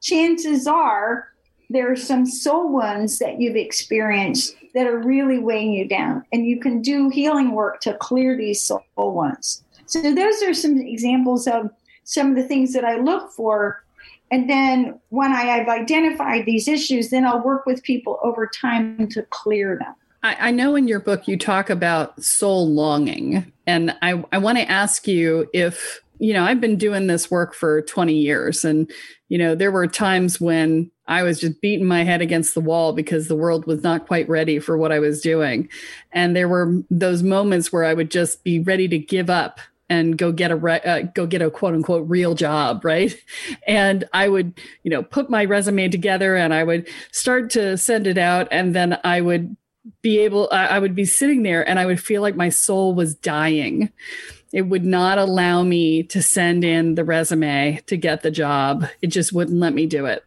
chances 0.00 0.66
are 0.66 1.28
there 1.70 1.90
are 1.90 1.96
some 1.96 2.26
soul 2.26 2.72
wounds 2.72 3.18
that 3.18 3.40
you've 3.40 3.56
experienced 3.56 4.56
that 4.74 4.86
are 4.86 4.98
really 4.98 5.38
weighing 5.38 5.72
you 5.72 5.88
down 5.88 6.24
and 6.32 6.46
you 6.46 6.60
can 6.60 6.82
do 6.82 7.08
healing 7.08 7.52
work 7.52 7.80
to 7.80 7.94
clear 7.94 8.36
these 8.36 8.62
soul 8.62 8.82
wounds. 8.96 9.64
So 9.86 10.14
those 10.14 10.42
are 10.42 10.54
some 10.54 10.78
examples 10.78 11.46
of 11.46 11.70
some 12.04 12.30
of 12.30 12.36
the 12.36 12.44
things 12.44 12.72
that 12.72 12.84
i 12.84 12.96
look 12.96 13.32
for. 13.32 13.82
And 14.30 14.50
then 14.50 15.00
when 15.10 15.32
i 15.32 15.42
have 15.42 15.68
identified 15.68 16.46
these 16.46 16.68
issues 16.68 17.10
then 17.10 17.24
i'll 17.24 17.42
work 17.42 17.66
with 17.66 17.82
people 17.82 18.18
over 18.22 18.46
time 18.46 19.08
to 19.08 19.22
clear 19.30 19.78
them. 19.78 19.94
I, 20.22 20.50
know 20.50 20.74
in 20.74 20.88
your 20.88 20.98
book 20.98 21.28
you 21.28 21.36
talk 21.36 21.70
about 21.70 22.20
soul 22.20 22.68
longing 22.68 23.52
and 23.66 23.96
i, 24.02 24.24
I 24.32 24.38
want 24.38 24.58
to 24.58 24.68
ask 24.68 25.06
you 25.06 25.48
if 25.52 26.02
you 26.18 26.32
know 26.32 26.44
i've 26.44 26.60
been 26.60 26.76
doing 26.76 27.06
this 27.06 27.30
work 27.30 27.54
for 27.54 27.82
20 27.82 28.14
years 28.14 28.64
and 28.64 28.90
you 29.28 29.38
know 29.38 29.54
there 29.54 29.72
were 29.72 29.86
times 29.86 30.40
when 30.40 30.90
I 31.08 31.22
was 31.22 31.40
just 31.40 31.60
beating 31.60 31.86
my 31.86 32.04
head 32.04 32.20
against 32.20 32.54
the 32.54 32.60
wall 32.60 32.92
because 32.92 33.28
the 33.28 33.36
world 33.36 33.66
was 33.66 33.82
not 33.82 34.06
quite 34.06 34.28
ready 34.28 34.58
for 34.58 34.76
what 34.76 34.92
I 34.92 34.98
was 34.98 35.20
doing. 35.20 35.68
And 36.12 36.34
there 36.34 36.48
were 36.48 36.82
those 36.90 37.22
moments 37.22 37.72
where 37.72 37.84
I 37.84 37.94
would 37.94 38.10
just 38.10 38.42
be 38.42 38.58
ready 38.58 38.88
to 38.88 38.98
give 38.98 39.30
up 39.30 39.60
and 39.88 40.18
go 40.18 40.32
get 40.32 40.50
a 40.50 40.56
re- 40.56 40.80
uh, 40.80 41.02
go 41.14 41.26
get 41.26 41.42
a 41.42 41.50
quote 41.50 41.74
unquote 41.74 42.08
real 42.08 42.34
job, 42.34 42.84
right? 42.84 43.14
And 43.68 44.04
I 44.12 44.28
would, 44.28 44.60
you 44.82 44.90
know, 44.90 45.02
put 45.02 45.30
my 45.30 45.44
resume 45.44 45.88
together 45.88 46.36
and 46.36 46.52
I 46.52 46.64
would 46.64 46.88
start 47.12 47.50
to 47.50 47.76
send 47.76 48.06
it 48.06 48.18
out 48.18 48.48
and 48.50 48.74
then 48.74 48.98
I 49.04 49.20
would 49.20 49.56
be 50.02 50.18
able 50.18 50.48
I 50.50 50.78
would 50.80 50.96
be 50.96 51.04
sitting 51.04 51.44
there 51.44 51.68
and 51.68 51.78
I 51.78 51.86
would 51.86 52.00
feel 52.00 52.22
like 52.22 52.34
my 52.34 52.48
soul 52.48 52.94
was 52.94 53.14
dying. 53.14 53.92
It 54.52 54.62
would 54.62 54.84
not 54.84 55.18
allow 55.18 55.62
me 55.62 56.02
to 56.04 56.22
send 56.22 56.64
in 56.64 56.94
the 56.94 57.04
resume 57.04 57.80
to 57.86 57.96
get 57.96 58.22
the 58.22 58.30
job. 58.30 58.86
It 59.02 59.08
just 59.08 59.32
wouldn't 59.32 59.58
let 59.58 59.74
me 59.74 59.86
do 59.86 60.06
it. 60.06 60.24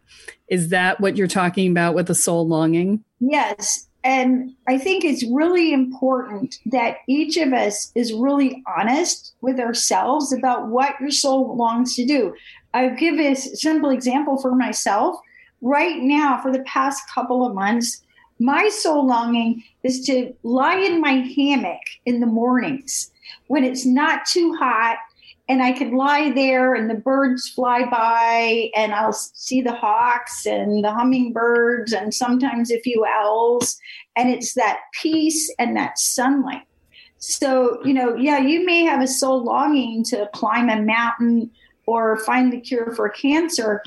Is 0.48 0.68
that 0.68 1.00
what 1.00 1.16
you're 1.16 1.26
talking 1.26 1.70
about 1.70 1.94
with 1.94 2.06
the 2.06 2.14
soul 2.14 2.46
longing? 2.46 3.04
Yes. 3.20 3.86
And 4.02 4.54
I 4.66 4.78
think 4.78 5.04
it's 5.04 5.24
really 5.30 5.72
important 5.72 6.56
that 6.66 6.98
each 7.06 7.36
of 7.36 7.52
us 7.52 7.92
is 7.94 8.12
really 8.12 8.62
honest 8.78 9.34
with 9.42 9.60
ourselves 9.60 10.32
about 10.32 10.68
what 10.68 10.98
your 11.00 11.10
soul 11.10 11.56
longs 11.56 11.94
to 11.96 12.06
do. 12.06 12.34
I'll 12.72 12.94
give 12.94 13.18
a 13.18 13.34
simple 13.34 13.90
example 13.90 14.40
for 14.40 14.54
myself. 14.54 15.16
Right 15.60 16.00
now, 16.00 16.40
for 16.40 16.50
the 16.50 16.62
past 16.62 17.02
couple 17.14 17.44
of 17.44 17.54
months, 17.54 18.02
my 18.38 18.70
soul 18.70 19.06
longing 19.06 19.62
is 19.82 20.04
to 20.06 20.32
lie 20.42 20.78
in 20.78 21.00
my 21.00 21.12
hammock 21.36 21.80
in 22.06 22.20
the 22.20 22.26
mornings 22.26 23.09
when 23.46 23.64
it's 23.64 23.86
not 23.86 24.24
too 24.26 24.54
hot 24.54 24.98
and 25.50 25.64
I 25.64 25.72
could 25.72 25.90
lie 25.90 26.30
there 26.30 26.74
and 26.74 26.88
the 26.88 26.94
birds 26.94 27.48
fly 27.48 27.84
by 27.84 28.70
and 28.76 28.94
I'll 28.94 29.12
see 29.12 29.60
the 29.60 29.74
hawks 29.74 30.46
and 30.46 30.84
the 30.84 30.92
hummingbirds 30.92 31.92
and 31.92 32.14
sometimes 32.14 32.70
a 32.70 32.78
few 32.78 33.04
owls. 33.04 33.76
And 34.14 34.30
it's 34.30 34.54
that 34.54 34.78
peace 34.92 35.52
and 35.58 35.76
that 35.76 35.98
sunlight. 35.98 36.62
So, 37.18 37.84
you 37.84 37.92
know, 37.92 38.14
yeah, 38.14 38.38
you 38.38 38.64
may 38.64 38.84
have 38.84 39.02
a 39.02 39.08
soul 39.08 39.42
longing 39.42 40.04
to 40.04 40.30
climb 40.32 40.68
a 40.68 40.80
mountain 40.80 41.50
or 41.84 42.18
find 42.18 42.52
the 42.52 42.60
cure 42.60 42.92
for 42.92 43.08
cancer 43.08 43.82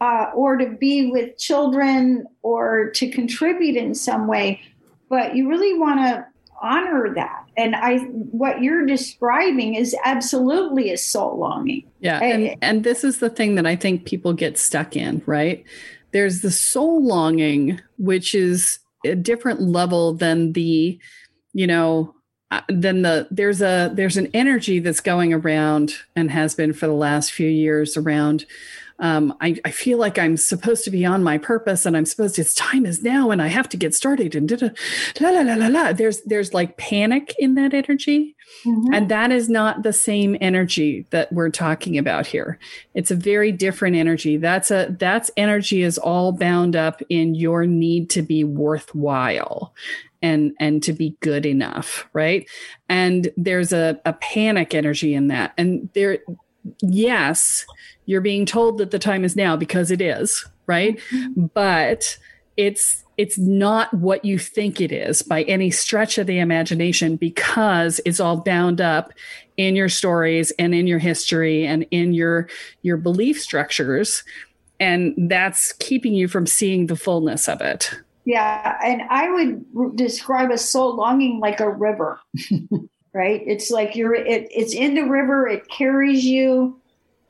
uh, 0.00 0.26
or 0.32 0.56
to 0.58 0.66
be 0.66 1.10
with 1.10 1.36
children 1.36 2.24
or 2.42 2.88
to 2.90 3.10
contribute 3.10 3.74
in 3.74 3.96
some 3.96 4.28
way. 4.28 4.60
But 5.08 5.34
you 5.34 5.48
really 5.48 5.76
want 5.76 5.98
to 6.00 6.26
honor 6.62 7.12
that 7.14 7.39
and 7.56 7.76
i 7.76 7.98
what 7.98 8.62
you're 8.62 8.86
describing 8.86 9.74
is 9.74 9.96
absolutely 10.04 10.90
a 10.90 10.98
soul 10.98 11.38
longing. 11.38 11.84
Yeah 12.00 12.18
and, 12.20 12.56
and 12.62 12.84
this 12.84 13.04
is 13.04 13.18
the 13.18 13.30
thing 13.30 13.54
that 13.56 13.66
i 13.66 13.76
think 13.76 14.06
people 14.06 14.32
get 14.32 14.58
stuck 14.58 14.96
in 14.96 15.22
right? 15.26 15.64
There's 16.12 16.40
the 16.40 16.50
soul 16.50 17.06
longing 17.06 17.80
which 17.98 18.34
is 18.34 18.80
a 19.04 19.14
different 19.14 19.60
level 19.60 20.12
than 20.12 20.52
the 20.52 20.98
you 21.52 21.66
know 21.66 22.14
uh, 22.50 22.62
than 22.68 23.02
the 23.02 23.28
there's 23.30 23.62
a 23.62 23.90
there's 23.94 24.16
an 24.16 24.28
energy 24.34 24.80
that's 24.80 25.00
going 25.00 25.32
around 25.32 25.94
and 26.16 26.30
has 26.30 26.54
been 26.54 26.72
for 26.72 26.86
the 26.86 26.92
last 26.92 27.32
few 27.32 27.48
years 27.48 27.96
around 27.96 28.44
um, 29.00 29.34
I, 29.40 29.56
I, 29.64 29.70
feel 29.70 29.96
like 29.98 30.18
I'm 30.18 30.36
supposed 30.36 30.84
to 30.84 30.90
be 30.90 31.06
on 31.06 31.24
my 31.24 31.38
purpose 31.38 31.86
and 31.86 31.96
I'm 31.96 32.04
supposed 32.04 32.34
to, 32.34 32.42
it's 32.42 32.54
time 32.54 32.84
is 32.84 33.02
now 33.02 33.30
and 33.30 33.40
I 33.40 33.46
have 33.46 33.68
to 33.70 33.78
get 33.78 33.94
started 33.94 34.34
and 34.34 34.46
da, 34.46 34.56
da, 34.56 34.70
la, 35.20 35.30
la, 35.30 35.54
la, 35.54 35.66
la. 35.68 35.92
there's, 35.92 36.20
there's 36.22 36.52
like 36.52 36.76
panic 36.76 37.34
in 37.38 37.54
that 37.54 37.72
energy. 37.72 38.36
Mm-hmm. 38.66 38.92
And 38.92 39.08
that 39.08 39.32
is 39.32 39.48
not 39.48 39.82
the 39.82 39.92
same 39.92 40.36
energy 40.40 41.06
that 41.10 41.32
we're 41.32 41.50
talking 41.50 41.96
about 41.96 42.26
here. 42.26 42.58
It's 42.94 43.10
a 43.10 43.16
very 43.16 43.52
different 43.52 43.96
energy. 43.96 44.36
That's 44.36 44.70
a, 44.70 44.94
that's 44.98 45.30
energy 45.36 45.82
is 45.82 45.96
all 45.96 46.32
bound 46.32 46.76
up 46.76 47.00
in 47.08 47.34
your 47.34 47.64
need 47.66 48.10
to 48.10 48.22
be 48.22 48.44
worthwhile 48.44 49.74
and 50.22 50.52
and 50.60 50.82
to 50.82 50.92
be 50.92 51.16
good 51.20 51.46
enough 51.46 52.06
right 52.12 52.46
and 52.90 53.30
there's 53.38 53.72
a, 53.72 53.98
a 54.04 54.12
panic 54.12 54.74
energy 54.74 55.14
in 55.14 55.28
that 55.28 55.54
and 55.56 55.88
there 55.94 56.18
yes 56.80 57.64
you're 58.10 58.20
being 58.20 58.44
told 58.44 58.78
that 58.78 58.90
the 58.90 58.98
time 58.98 59.22
is 59.22 59.36
now 59.36 59.56
because 59.56 59.92
it 59.92 60.00
is, 60.00 60.44
right? 60.66 60.98
Mm-hmm. 61.12 61.46
But 61.54 62.18
it's 62.56 63.04
it's 63.16 63.38
not 63.38 63.94
what 63.94 64.24
you 64.24 64.36
think 64.36 64.80
it 64.80 64.90
is 64.90 65.22
by 65.22 65.44
any 65.44 65.70
stretch 65.70 66.18
of 66.18 66.26
the 66.26 66.40
imagination 66.40 67.14
because 67.14 68.00
it's 68.04 68.18
all 68.18 68.38
bound 68.38 68.80
up 68.80 69.12
in 69.56 69.76
your 69.76 69.88
stories 69.88 70.50
and 70.58 70.74
in 70.74 70.88
your 70.88 70.98
history 70.98 71.64
and 71.64 71.86
in 71.92 72.12
your 72.12 72.48
your 72.82 72.96
belief 72.96 73.40
structures 73.40 74.24
and 74.80 75.14
that's 75.30 75.72
keeping 75.74 76.12
you 76.12 76.26
from 76.26 76.46
seeing 76.46 76.86
the 76.86 76.96
fullness 76.96 77.48
of 77.48 77.60
it 77.60 77.94
yeah 78.24 78.78
and 78.84 79.02
i 79.10 79.30
would 79.30 79.96
describe 79.96 80.50
a 80.50 80.58
soul 80.58 80.96
longing 80.96 81.38
like 81.40 81.60
a 81.60 81.70
river 81.70 82.18
right? 83.12 83.42
It's 83.46 83.70
like 83.70 83.96
you're 83.96 84.14
it, 84.14 84.48
it's 84.50 84.74
in 84.74 84.94
the 84.94 85.02
river 85.02 85.48
it 85.48 85.68
carries 85.68 86.24
you 86.24 86.80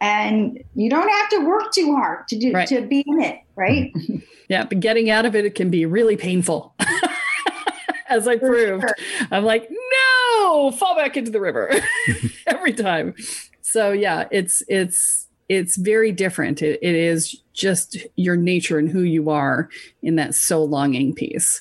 and 0.00 0.62
you 0.74 0.88
don't 0.88 1.08
have 1.08 1.30
to 1.30 1.46
work 1.46 1.72
too 1.72 1.94
hard 1.94 2.26
to 2.28 2.38
do 2.38 2.52
right. 2.52 2.68
to 2.68 2.82
be 2.82 3.04
in 3.06 3.20
it 3.22 3.40
right? 3.56 3.92
Yeah 4.48 4.64
but 4.64 4.80
getting 4.80 5.10
out 5.10 5.26
of 5.26 5.36
it 5.36 5.44
it 5.44 5.54
can 5.54 5.70
be 5.70 5.86
really 5.86 6.16
painful. 6.16 6.74
As 8.08 8.26
i 8.26 8.36
For 8.36 8.48
proved 8.48 8.82
sure. 8.82 8.96
i'm 9.30 9.44
like 9.44 9.70
no 9.70 10.72
fall 10.72 10.96
back 10.96 11.16
into 11.16 11.30
the 11.30 11.40
river. 11.40 11.70
Every 12.46 12.72
time. 12.72 13.14
So 13.62 13.92
yeah 13.92 14.26
it's 14.32 14.62
it's 14.68 15.28
it's 15.48 15.76
very 15.76 16.12
different. 16.12 16.62
It, 16.62 16.78
it 16.80 16.94
is 16.94 17.40
just 17.52 17.96
your 18.16 18.36
nature 18.36 18.78
and 18.78 18.88
who 18.88 19.02
you 19.02 19.30
are 19.30 19.68
in 20.00 20.16
that 20.16 20.34
soul 20.34 20.68
longing 20.68 21.12
piece 21.12 21.60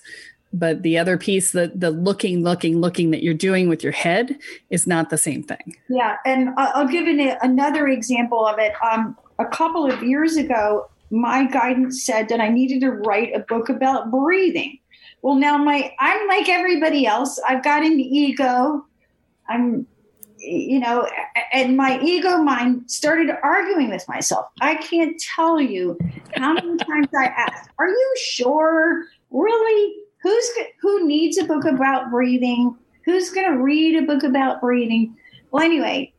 but 0.52 0.82
the 0.82 0.98
other 0.98 1.18
piece 1.18 1.52
the 1.52 1.72
the 1.76 1.92
looking 1.92 2.44
looking 2.44 2.82
looking 2.82 3.12
that 3.12 3.24
you're 3.24 3.34
doing 3.34 3.70
with 3.70 3.84
your 3.84 3.92
head 3.92 4.38
is 4.70 4.88
not 4.88 5.10
the 5.10 5.18
same 5.18 5.44
thing. 5.44 5.78
Yeah 5.90 6.18
and 6.26 6.50
i'll 6.58 6.88
give 6.88 7.08
an, 7.08 7.38
another 7.42 7.88
example 7.88 8.46
of 8.46 8.58
it. 8.60 8.74
Um, 8.84 9.16
a 9.38 9.46
couple 9.46 9.90
of 9.90 10.04
years 10.04 10.38
ago 10.38 10.90
my 11.12 11.46
guidance 11.46 12.06
said 12.06 12.30
that 12.30 12.40
i 12.40 12.50
needed 12.50 12.82
to 12.82 12.92
write 12.92 13.36
a 13.36 13.40
book 13.40 13.70
about 13.70 14.12
breathing. 14.12 14.80
Well 15.22 15.36
now 15.36 15.58
my 15.58 15.94
i'm 16.00 16.28
like 16.28 16.50
everybody 16.50 17.06
else. 17.06 17.40
I've 17.48 17.64
got 17.64 17.84
an 17.84 18.00
ego. 18.00 18.86
I'm 19.48 19.86
you 20.38 20.80
know 20.80 21.08
and 21.52 21.76
my 21.76 22.00
ego 22.02 22.38
mind 22.38 22.90
started 22.90 23.30
arguing 23.44 23.92
with 23.92 24.08
myself. 24.08 24.48
I 24.62 24.76
can't 24.76 25.22
tell 25.36 25.62
you 25.62 25.98
how 26.36 26.54
many 26.54 26.78
times 26.78 27.08
i 27.16 27.26
asked 27.26 27.70
are 27.78 27.90
you 27.90 28.16
sure? 28.18 29.04
Really 29.32 29.96
who's 30.22 30.50
who 30.82 31.08
needs 31.08 31.38
a 31.38 31.46
book 31.46 31.66
about 31.66 32.12
breathing? 32.12 32.76
Who's 33.06 33.32
going 33.32 33.52
to 33.52 33.58
read 33.58 33.96
a 33.96 34.06
book 34.06 34.24
about 34.24 34.62
breathing? 34.62 35.16
Well, 35.52 35.64
anyway, 35.64 36.14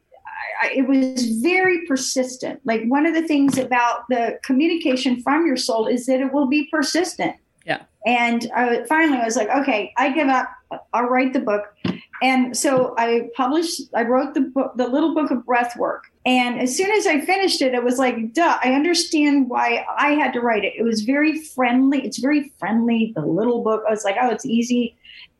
I, 0.63 0.73
it 0.75 0.89
was 0.89 1.25
very 1.41 1.87
persistent. 1.87 2.61
Like 2.65 2.83
one 2.87 3.07
of 3.07 3.15
the 3.15 3.27
things 3.27 3.59
about 3.59 4.05
the 4.09 4.39
communication 4.43 5.23
from 5.23 5.47
your 5.47 5.57
soul 5.57 5.87
is 5.87 6.07
that 6.07 6.21
it 6.21 6.33
will 6.33 6.47
be 6.47 6.67
persistent. 6.71 7.37
Yeah. 7.65 7.83
And 8.07 8.51
I, 8.55 8.85
finally, 8.85 9.19
I 9.19 9.25
was 9.25 9.37
like, 9.37 9.51
okay, 9.51 9.93
I 9.97 10.13
give 10.13 10.29
up. 10.29 10.51
I'll 10.93 11.05
write 11.05 11.33
the 11.33 11.41
book. 11.41 11.75
And 12.23 12.57
so 12.57 12.95
I 12.99 13.31
published, 13.35 13.83
I 13.95 14.03
wrote 14.03 14.35
the 14.35 14.43
book, 14.43 14.73
the 14.77 14.87
little 14.87 15.15
book 15.15 15.31
of 15.31 15.45
breath 15.47 15.77
work. 15.77 16.05
And 16.27 16.61
as 16.61 16.77
soon 16.77 16.91
as 16.91 17.07
I 17.07 17.21
finished 17.21 17.63
it, 17.63 17.73
it 17.73 17.83
was 17.83 17.99
like, 17.99 18.35
duh, 18.35 18.59
I 18.63 18.73
understand 18.73 19.49
why 19.49 19.87
I 19.97 20.11
had 20.11 20.33
to 20.35 20.41
write 20.41 20.65
it. 20.65 20.75
It 20.77 20.83
was 20.83 21.03
very 21.03 21.41
friendly. 21.41 22.05
It's 22.05 22.19
very 22.19 22.53
friendly. 22.59 23.13
The 23.17 23.25
little 23.25 23.63
book, 23.63 23.85
I 23.87 23.91
was 23.91 24.05
like, 24.05 24.17
oh, 24.21 24.29
it's 24.29 24.45
easy. 24.45 24.97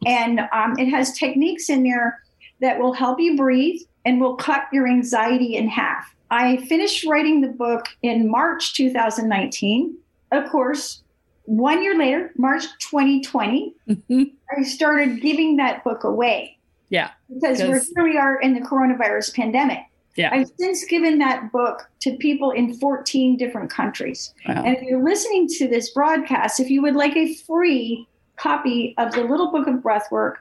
And 0.07 0.41
um, 0.53 0.79
it 0.79 0.89
has 0.89 1.19
techniques 1.19 1.69
in 1.69 1.83
there 1.83 2.23
that 2.61 2.79
will 2.79 2.95
help 2.95 3.21
you 3.21 3.37
breathe 3.37 3.83
and 4.07 4.21
will 4.21 4.37
cut 4.37 4.65
your 4.73 4.89
anxiety 4.89 5.57
in 5.57 5.69
half. 5.69 6.15
I 6.31 6.59
finished 6.69 7.05
writing 7.05 7.41
the 7.41 7.49
book 7.49 7.87
in 8.03 8.31
March 8.31 8.75
2019. 8.75 9.97
Of 10.33 10.49
course, 10.49 11.03
one 11.45 11.83
year 11.83 11.99
later, 11.99 12.33
March 12.37 12.65
2020, 12.79 13.75
mm-hmm. 13.89 14.23
I 14.57 14.63
started 14.63 15.21
giving 15.21 15.57
that 15.57 15.83
book 15.83 16.05
away. 16.05 16.57
Yeah. 16.91 17.11
Because 17.33 17.61
we're, 17.61 17.81
here 17.81 18.05
we 18.05 18.19
are 18.19 18.41
in 18.41 18.55
the 18.55 18.61
coronavirus 18.61 19.35
pandemic. 19.35 19.81
Yeah. 20.17 20.31
I've 20.33 20.51
since 20.59 20.85
given 20.85 21.19
that 21.19 21.51
book 21.53 21.89
to 22.01 22.17
people 22.17 22.51
in 22.51 22.75
14 22.75 23.37
different 23.37 23.71
countries. 23.71 24.35
Wow. 24.47 24.65
And 24.65 24.77
if 24.77 24.83
you're 24.83 25.03
listening 25.03 25.47
to 25.59 25.69
this 25.69 25.91
broadcast, 25.91 26.61
if 26.61 26.69
you 26.69 26.83
would 26.83 26.97
like 26.97 27.17
a 27.17 27.35
free 27.35 28.07
copy 28.37 28.95
of 28.99 29.13
the 29.13 29.23
Little 29.23 29.51
Book 29.51 29.67
of 29.69 29.77
Breathwork, 29.77 30.35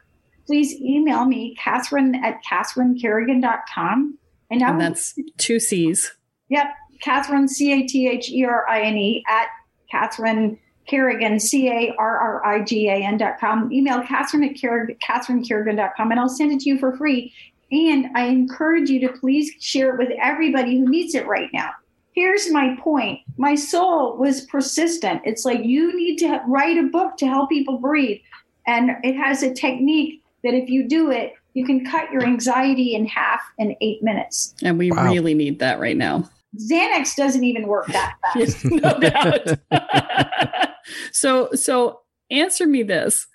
please 0.47 0.73
email 0.81 1.25
me, 1.25 1.55
Catherine 1.55 2.15
at 2.15 2.39
CatherineCarrigan.com. 2.43 4.17
And, 4.51 4.62
and 4.63 4.81
that's 4.81 5.17
two 5.38 5.59
C's. 5.59 6.12
Yep. 6.49 6.65
Catherine, 7.01 7.47
C 7.47 7.71
A 7.71 7.88
T 7.88 8.09
H 8.09 8.29
E 8.29 8.43
R 8.43 8.67
I 8.67 8.81
N 8.81 8.97
E, 8.97 9.23
at 9.29 9.47
Catherine 9.91 10.57
Carrigan, 10.89 11.39
C 11.39 11.69
A 11.69 11.93
R 11.97 12.17
R 12.17 12.45
I 12.45 12.63
G 12.63 12.89
A 12.89 12.95
N 12.95 13.17
dot 13.17 13.39
com. 13.39 13.71
Email 13.71 14.02
Catherine 14.02 14.43
at 14.43 14.56
Carrigan, 14.56 15.75
dot 15.75 15.91
com, 15.95 16.12
and 16.12 16.19
I'll 16.19 16.30
send 16.30 16.52
it 16.52 16.62
to 16.62 16.69
you 16.69 16.80
for 16.80 16.95
free. 16.97 17.34
And 17.71 18.08
I 18.15 18.25
encourage 18.25 18.89
you 18.89 18.99
to 19.08 19.13
please 19.13 19.52
share 19.60 19.93
it 19.93 19.99
with 19.99 20.10
everybody 20.21 20.80
who 20.80 20.89
needs 20.89 21.13
it 21.13 21.28
right 21.28 21.49
now. 21.54 21.69
Here's 22.13 22.52
my 22.52 22.75
point 22.82 23.19
my 23.38 23.56
soul 23.56 24.17
was 24.17 24.41
persistent. 24.41 25.21
It's 25.23 25.45
like 25.45 25.63
you 25.63 25.95
need 25.95 26.17
to 26.17 26.41
write 26.47 26.78
a 26.78 26.84
book 26.84 27.17
to 27.17 27.28
help 27.28 27.49
people 27.49 27.78
breathe. 27.78 28.19
And 28.65 28.91
it 29.04 29.15
has 29.15 29.43
a 29.43 29.54
technique 29.54 30.21
that 30.43 30.54
if 30.54 30.69
you 30.69 30.88
do 30.88 31.12
it, 31.12 31.34
you 31.54 31.65
can 31.65 31.86
cut 31.86 32.12
your 32.12 32.23
anxiety 32.23 32.95
in 32.95 33.06
half 33.06 33.41
in 33.58 33.75
eight 33.82 34.04
minutes. 34.04 34.54
And 34.63 34.78
we 34.78 34.91
wow. 34.91 35.06
really 35.06 35.34
need 35.34 35.60
that 35.60 35.80
right 35.80 35.97
now. 35.97 36.30
Xanax 36.58 37.15
doesn't 37.15 37.43
even 37.43 37.67
work 37.67 37.88
that 37.88 38.15
fast. 38.34 38.65
no 38.65 38.99
doubt. 38.99 40.69
so 41.12 41.49
so 41.54 42.02
answer 42.30 42.65
me 42.67 42.84
this 42.84 43.28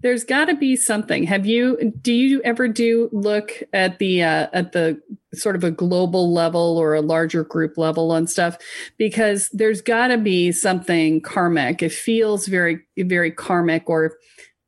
there's 0.00 0.24
got 0.24 0.46
to 0.46 0.54
be 0.54 0.76
something 0.76 1.24
have 1.24 1.44
you 1.46 1.92
do 2.00 2.12
you 2.12 2.40
ever 2.42 2.68
do 2.68 3.08
look 3.12 3.62
at 3.72 3.98
the 3.98 4.22
uh, 4.22 4.48
at 4.52 4.72
the 4.72 5.00
sort 5.34 5.56
of 5.56 5.64
a 5.64 5.70
global 5.70 6.32
level 6.32 6.78
or 6.78 6.94
a 6.94 7.00
larger 7.00 7.44
group 7.44 7.76
level 7.76 8.10
on 8.10 8.26
stuff 8.26 8.56
because 8.96 9.48
there's 9.52 9.80
got 9.80 10.08
to 10.08 10.18
be 10.18 10.52
something 10.52 11.20
karmic 11.20 11.82
it 11.82 11.92
feels 11.92 12.46
very 12.46 12.80
very 12.96 13.30
karmic 13.30 13.88
or 13.88 14.16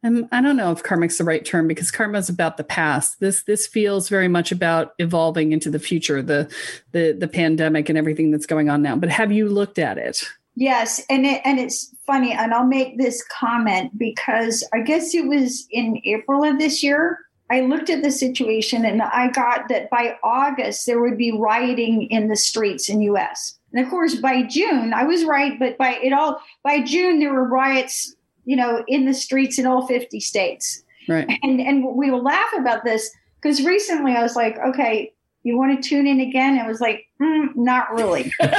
um, 0.02 0.28
I 0.32 0.40
don't 0.40 0.56
know 0.56 0.72
if 0.72 0.82
karmic's 0.82 1.18
the 1.18 1.24
right 1.24 1.44
term 1.44 1.68
because 1.68 1.90
karma 1.90 2.18
is 2.18 2.30
about 2.30 2.56
the 2.56 2.64
past. 2.64 3.20
This 3.20 3.42
this 3.42 3.66
feels 3.66 4.08
very 4.08 4.28
much 4.28 4.50
about 4.50 4.92
evolving 4.98 5.52
into 5.52 5.70
the 5.70 5.78
future, 5.78 6.22
the 6.22 6.50
the 6.92 7.12
the 7.12 7.28
pandemic 7.28 7.90
and 7.90 7.98
everything 7.98 8.30
that's 8.30 8.46
going 8.46 8.70
on 8.70 8.80
now. 8.80 8.96
But 8.96 9.10
have 9.10 9.30
you 9.30 9.48
looked 9.50 9.78
at 9.78 9.98
it? 9.98 10.24
Yes, 10.56 11.02
and 11.08 11.24
it, 11.24 11.40
and 11.44 11.58
it's 11.58 11.94
funny, 12.06 12.32
and 12.32 12.52
I'll 12.52 12.66
make 12.66 12.98
this 12.98 13.24
comment 13.24 13.96
because 13.96 14.66
I 14.74 14.80
guess 14.80 15.14
it 15.14 15.26
was 15.26 15.66
in 15.70 16.00
April 16.04 16.44
of 16.44 16.58
this 16.58 16.82
year. 16.82 17.18
I 17.50 17.62
looked 17.62 17.90
at 17.90 18.02
the 18.02 18.12
situation 18.12 18.84
and 18.84 19.02
I 19.02 19.28
got 19.30 19.68
that 19.68 19.90
by 19.90 20.16
August 20.22 20.86
there 20.86 21.00
would 21.00 21.18
be 21.18 21.32
rioting 21.32 22.02
in 22.04 22.28
the 22.28 22.36
streets 22.36 22.88
in 22.88 23.00
US. 23.02 23.58
And 23.72 23.84
of 23.84 23.90
course 23.90 24.14
by 24.14 24.44
June, 24.44 24.94
I 24.94 25.02
was 25.02 25.24
right, 25.24 25.58
but 25.58 25.76
by 25.76 25.98
it 26.00 26.12
all 26.12 26.40
by 26.62 26.80
June 26.80 27.18
there 27.18 27.34
were 27.34 27.48
riots, 27.48 28.14
you 28.44 28.54
know, 28.54 28.84
in 28.86 29.04
the 29.04 29.14
streets 29.14 29.58
in 29.58 29.66
all 29.66 29.84
50 29.84 30.20
states. 30.20 30.84
Right. 31.08 31.28
And 31.42 31.60
and 31.60 31.84
we 31.96 32.10
will 32.12 32.22
laugh 32.22 32.52
about 32.56 32.84
this 32.84 33.10
because 33.42 33.64
recently 33.64 34.12
I 34.12 34.22
was 34.22 34.36
like, 34.36 34.56
okay, 34.58 35.12
you 35.42 35.56
want 35.56 35.82
to 35.82 35.88
tune 35.88 36.06
in 36.06 36.20
again? 36.20 36.58
It 36.58 36.66
was 36.66 36.80
like, 36.80 37.06
mm, 37.20 37.54
not 37.56 37.92
really. 37.94 38.32
it's 38.40 38.58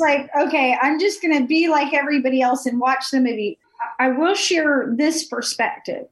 like, 0.00 0.28
okay, 0.36 0.76
I'm 0.80 0.98
just 0.98 1.22
going 1.22 1.38
to 1.38 1.46
be 1.46 1.68
like 1.68 1.94
everybody 1.94 2.42
else 2.42 2.66
and 2.66 2.80
watch 2.80 3.10
the 3.10 3.20
movie. 3.20 3.58
I 3.98 4.08
will 4.08 4.34
share 4.34 4.92
this 4.96 5.24
perspective. 5.24 6.06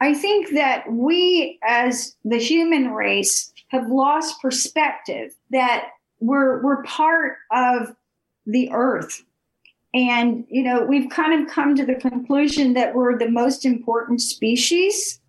I 0.00 0.14
think 0.14 0.54
that 0.54 0.90
we 0.90 1.58
as 1.62 2.16
the 2.24 2.38
human 2.38 2.92
race 2.92 3.52
have 3.68 3.88
lost 3.88 4.40
perspective 4.40 5.32
that 5.50 5.90
we're 6.20 6.62
we're 6.62 6.82
part 6.84 7.36
of 7.52 7.94
the 8.46 8.70
earth. 8.72 9.22
And 9.92 10.44
you 10.48 10.62
know, 10.62 10.84
we've 10.84 11.10
kind 11.10 11.40
of 11.40 11.52
come 11.52 11.76
to 11.76 11.84
the 11.84 11.94
conclusion 11.94 12.74
that 12.74 12.94
we're 12.94 13.18
the 13.18 13.30
most 13.30 13.64
important 13.64 14.22
species. 14.22 15.19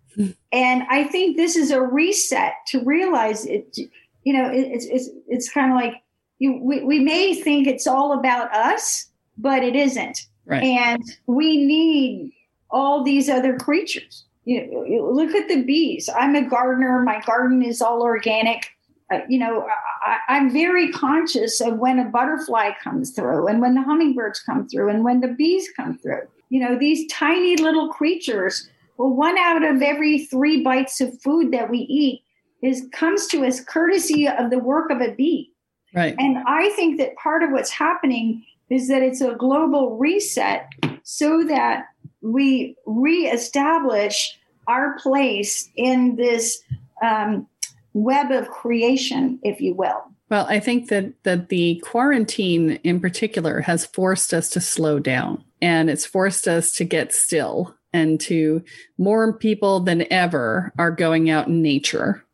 And 0.52 0.82
I 0.90 1.04
think 1.04 1.36
this 1.36 1.56
is 1.56 1.70
a 1.70 1.80
reset 1.80 2.54
to 2.68 2.84
realize 2.84 3.46
it 3.46 3.76
you 4.24 4.32
know, 4.32 4.50
it, 4.50 4.60
it's 4.60 4.86
it's 4.86 5.10
it's 5.28 5.50
kind 5.50 5.72
of 5.72 5.76
like 5.76 6.02
you 6.38 6.60
we, 6.62 6.82
we 6.84 7.00
may 7.00 7.34
think 7.34 7.66
it's 7.66 7.86
all 7.86 8.18
about 8.18 8.54
us, 8.54 9.08
but 9.38 9.62
it 9.62 9.74
isn't. 9.74 10.26
Right. 10.44 10.62
And 10.62 11.02
we 11.26 11.64
need 11.64 12.32
all 12.70 13.04
these 13.04 13.28
other 13.28 13.56
creatures 13.56 14.24
you 14.44 14.66
know, 14.66 14.84
you 14.84 15.08
look 15.08 15.34
at 15.34 15.48
the 15.48 15.62
bees. 15.62 16.08
I'm 16.14 16.34
a 16.34 16.42
gardener. 16.42 17.00
My 17.02 17.20
garden 17.20 17.62
is 17.62 17.80
all 17.80 18.02
organic. 18.02 18.66
Uh, 19.10 19.20
you 19.28 19.38
know, 19.38 19.68
I, 20.04 20.36
am 20.36 20.50
very 20.50 20.90
conscious 20.90 21.60
of 21.60 21.78
when 21.78 21.98
a 21.98 22.04
butterfly 22.06 22.70
comes 22.82 23.10
through 23.10 23.46
and 23.46 23.60
when 23.60 23.74
the 23.74 23.82
hummingbirds 23.82 24.40
come 24.40 24.68
through 24.68 24.88
and 24.88 25.04
when 25.04 25.20
the 25.20 25.28
bees 25.28 25.68
come 25.76 25.98
through. 25.98 26.22
You 26.48 26.60
know, 26.60 26.78
these 26.78 27.10
tiny 27.10 27.56
little 27.56 27.88
creatures. 27.88 28.68
Well, 28.96 29.10
one 29.10 29.38
out 29.38 29.64
of 29.64 29.82
every 29.82 30.26
three 30.26 30.62
bites 30.62 31.00
of 31.00 31.20
food 31.22 31.52
that 31.52 31.70
we 31.70 31.78
eat 31.78 32.22
is 32.62 32.86
comes 32.92 33.26
to 33.28 33.44
us 33.44 33.60
courtesy 33.60 34.28
of 34.28 34.50
the 34.50 34.58
work 34.58 34.90
of 34.90 35.00
a 35.00 35.12
bee. 35.12 35.50
Right. 35.94 36.14
And 36.18 36.38
I 36.46 36.70
think 36.70 36.98
that 36.98 37.16
part 37.16 37.42
of 37.42 37.50
what's 37.50 37.70
happening 37.70 38.44
is 38.70 38.88
that 38.88 39.02
it's 39.02 39.20
a 39.20 39.34
global 39.34 39.96
reset 39.98 40.68
so 41.02 41.44
that 41.44 41.86
we 42.22 42.76
reestablish 42.86 44.38
our 44.68 44.96
place 44.98 45.68
in 45.76 46.16
this 46.16 46.62
um, 47.02 47.46
web 47.92 48.30
of 48.30 48.48
creation, 48.48 49.38
if 49.42 49.60
you 49.60 49.74
will. 49.74 50.02
Well, 50.30 50.46
I 50.48 50.60
think 50.60 50.88
that 50.88 51.12
that 51.24 51.50
the 51.50 51.82
quarantine 51.84 52.78
in 52.84 53.00
particular 53.00 53.60
has 53.60 53.84
forced 53.84 54.32
us 54.32 54.48
to 54.50 54.62
slow 54.62 54.98
down 54.98 55.44
and 55.60 55.90
it's 55.90 56.06
forced 56.06 56.48
us 56.48 56.72
to 56.76 56.84
get 56.84 57.12
still 57.12 57.74
and 57.92 58.20
to 58.20 58.62
more 58.98 59.32
people 59.32 59.80
than 59.80 60.10
ever 60.12 60.72
are 60.78 60.90
going 60.90 61.30
out 61.30 61.48
in 61.48 61.62
nature 61.62 62.24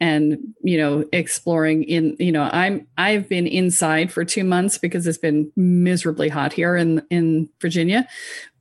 and 0.00 0.38
you 0.62 0.78
know 0.78 1.04
exploring 1.12 1.84
in 1.84 2.16
you 2.18 2.32
know 2.32 2.48
i'm 2.52 2.86
i've 2.96 3.28
been 3.28 3.46
inside 3.46 4.10
for 4.10 4.24
2 4.24 4.42
months 4.44 4.78
because 4.78 5.06
it's 5.06 5.18
been 5.18 5.52
miserably 5.56 6.28
hot 6.28 6.52
here 6.52 6.74
in 6.74 7.02
in 7.10 7.48
Virginia 7.60 8.08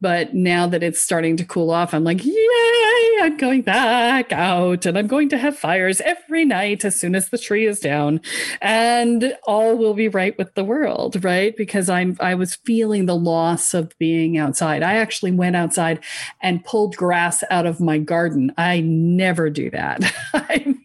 but 0.02 0.34
now 0.34 0.68
that 0.68 0.84
it's 0.84 1.00
starting 1.00 1.38
to 1.38 1.46
cool 1.46 1.70
off 1.72 1.94
i'm 1.94 2.04
like 2.04 2.24
yay 2.24 3.18
i'm 3.22 3.38
going 3.38 3.62
back 3.62 4.32
out 4.32 4.86
and 4.86 4.98
i'm 4.98 5.08
going 5.08 5.30
to 5.30 5.38
have 5.38 5.58
fires 5.58 6.02
every 6.02 6.46
night 6.46 6.86
as 6.86 7.00
soon 7.00 7.16
as 7.16 7.30
the 7.30 7.38
tree 7.38 7.66
is 7.66 7.80
down 7.80 8.20
and 8.62 9.36
all 9.44 9.78
will 9.78 9.94
be 9.94 10.08
right 10.08 10.38
with 10.38 10.54
the 10.56 10.64
world 10.64 11.24
right 11.24 11.56
because 11.56 11.90
i'm 11.90 12.16
i 12.20 12.34
was 12.34 12.56
feeling 12.56 13.06
the 13.06 13.16
loss 13.16 13.74
of 13.74 13.92
being 13.98 14.38
outside 14.38 14.84
i 14.84 14.96
actually 14.96 15.32
went 15.32 15.56
outside 15.56 16.00
and 16.42 16.64
pulled 16.66 16.96
grass 16.96 17.44
out 17.50 17.66
of 17.66 17.80
my 17.80 17.98
garden 17.98 18.52
i 18.58 18.80
never 18.80 19.50
do 19.50 19.70
that 19.70 20.00
i'm 20.34 20.80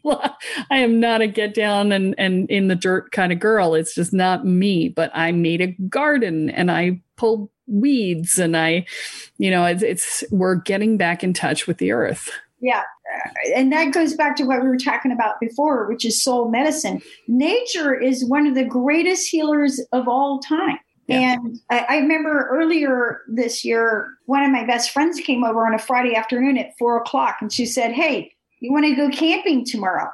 I 0.71 0.79
am 0.79 1.01
not 1.01 1.23
a 1.23 1.27
get 1.27 1.55
down 1.55 1.93
and, 1.93 2.15
and 2.19 2.49
in 2.51 2.69
the 2.69 2.75
dirt 2.75 3.11
kind 3.13 3.33
of 3.33 3.41
girl. 3.41 3.75
It's 3.75 3.95
just 3.95 4.13
not 4.13 4.45
me. 4.45 4.89
But 4.89 5.11
I 5.15 5.33
made 5.33 5.61
a 5.61 5.69
garden 5.89 6.51
and 6.51 6.71
I 6.71 7.01
pulled 7.17 7.51
weeds 7.67 8.39
and 8.39 8.57
I, 8.57 8.87
you 9.39 9.51
know, 9.51 9.65
it's, 9.65 9.83
it's 9.83 10.25
we're 10.31 10.57
getting 10.57 10.97
back 10.97 11.25
in 11.25 11.33
touch 11.33 11.67
with 11.67 11.79
the 11.79 11.93
earth. 11.93 12.31
Yeah. 12.61 12.81
Uh, 12.81 13.55
and 13.55 13.73
that 13.73 13.93
goes 13.93 14.15
back 14.15 14.37
to 14.37 14.45
what 14.45 14.63
we 14.63 14.69
were 14.69 14.79
talking 14.79 15.13
about 15.13 15.41
before, 15.41 15.87
which 15.89 16.05
is 16.05 16.23
soul 16.23 16.51
medicine. 16.51 17.03
Nature 17.29 17.95
is 17.95 18.25
one 18.25 18.47
of 18.47 18.55
the 18.55 18.65
greatest 18.65 19.29
healers 19.29 19.81
of 19.93 20.09
all 20.09 20.39
time. 20.41 20.79
Yeah. 21.07 21.35
And 21.35 21.61
I, 21.69 21.87
I, 21.89 21.97
remember 21.99 22.49
earlier 22.51 23.21
this 23.29 23.63
year, 23.63 24.09
one 24.25 24.43
of 24.43 24.51
my 24.51 24.65
best 24.65 24.91
friends 24.91 25.21
came 25.21 25.45
over 25.45 25.67
on 25.67 25.75
a 25.75 25.79
Friday 25.79 26.15
afternoon 26.15 26.57
at 26.57 26.77
four 26.79 26.97
o'clock 26.97 27.37
and 27.43 27.53
she 27.53 27.67
said, 27.67 27.93
Hey, 27.93 28.33
you 28.61 28.73
want 28.73 28.87
to 28.87 28.95
go 28.95 29.11
camping 29.11 29.67
tomorrow? 29.67 30.11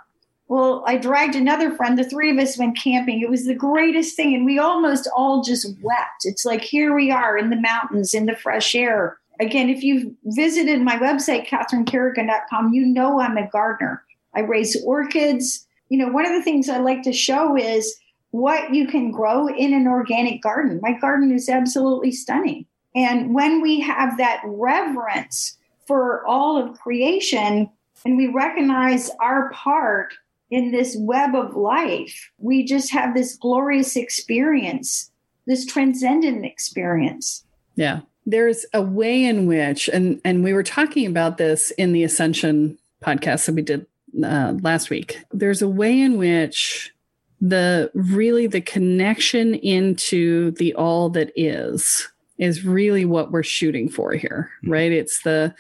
Well, 0.51 0.83
I 0.85 0.97
dragged 0.97 1.37
another 1.37 1.71
friend. 1.71 1.97
The 1.97 2.03
three 2.03 2.29
of 2.33 2.39
us 2.39 2.59
went 2.59 2.77
camping. 2.77 3.21
It 3.21 3.31
was 3.31 3.47
the 3.47 3.55
greatest 3.55 4.17
thing. 4.17 4.35
And 4.35 4.45
we 4.45 4.59
almost 4.59 5.09
all 5.17 5.45
just 5.45 5.69
wept. 5.81 6.25
It's 6.25 6.45
like, 6.45 6.61
here 6.61 6.93
we 6.93 7.13
are 7.13 7.39
in 7.39 7.51
the 7.51 7.61
mountains, 7.61 8.15
in 8.15 8.27
the 8.27 8.35
fresh 8.35 8.75
air. 8.75 9.17
Again, 9.39 9.69
if 9.71 9.85
you've 9.85 10.13
visited 10.25 10.83
my 10.83 10.97
website, 10.97 11.47
catherinecarrigan.com, 11.47 12.73
you 12.73 12.85
know 12.85 13.21
I'm 13.21 13.37
a 13.37 13.49
gardener. 13.49 14.03
I 14.35 14.41
raise 14.41 14.77
orchids. 14.85 15.69
You 15.89 15.99
know, 15.99 16.09
one 16.09 16.27
of 16.27 16.33
the 16.33 16.43
things 16.43 16.69
I 16.69 16.79
like 16.79 17.05
to 17.05 17.13
show 17.13 17.57
is 17.57 17.95
what 18.33 18.75
you 18.75 18.89
can 18.89 19.13
grow 19.13 19.47
in 19.47 19.73
an 19.73 19.87
organic 19.87 20.43
garden. 20.43 20.81
My 20.83 20.99
garden 20.99 21.31
is 21.31 21.49
absolutely 21.49 22.11
stunning. 22.11 22.67
And 22.97 23.33
when 23.33 23.63
we 23.63 23.79
have 23.83 24.19
that 24.19 24.43
reverence 24.45 25.57
for 25.87 26.27
all 26.27 26.61
of 26.61 26.77
creation 26.77 27.71
and 28.05 28.17
we 28.17 28.27
recognize 28.27 29.13
our 29.21 29.53
part 29.53 30.13
in 30.51 30.73
this 30.73 30.97
web 30.99 31.35
of 31.35 31.55
life. 31.55 32.31
We 32.39 32.65
just 32.65 32.93
have 32.93 33.15
this 33.15 33.37
glorious 33.37 33.97
experience, 33.97 35.11
this 35.47 35.65
transcendent 35.65 36.45
experience. 36.45 37.45
Yeah. 37.77 38.01
There's 38.27 38.67
a 38.75 38.83
way 38.83 39.25
in 39.25 39.47
which, 39.47 39.89
and 39.89 40.21
and 40.25 40.45
we 40.45 40.53
were 40.53 40.63
talking 40.63 41.07
about 41.07 41.39
this 41.39 41.71
in 41.73 41.93
the 41.93 42.05
Ascension 42.05 42.79
podcast 43.03 43.47
that 43.47 43.55
we 43.55 43.63
did 43.63 43.87
uh, 44.23 44.55
last 44.61 44.91
week. 44.91 45.19
There's 45.33 45.63
a 45.63 45.69
way 45.69 46.01
in 46.01 46.19
which 46.19 46.93
the 47.41 47.91
really 47.95 48.47
the 48.47 48.61
connection 48.61 49.55
into 49.55 50.51
the 50.53 50.75
all 50.75 51.09
that 51.11 51.33
is 51.35 52.09
is 52.39 52.65
really 52.65 53.05
what 53.05 53.31
we're 53.31 53.43
shooting 53.43 53.89
for 53.89 54.13
here, 54.13 54.51
mm-hmm. 54.63 54.73
right? 54.73 54.93
It's 54.93 55.23
the 55.23 55.55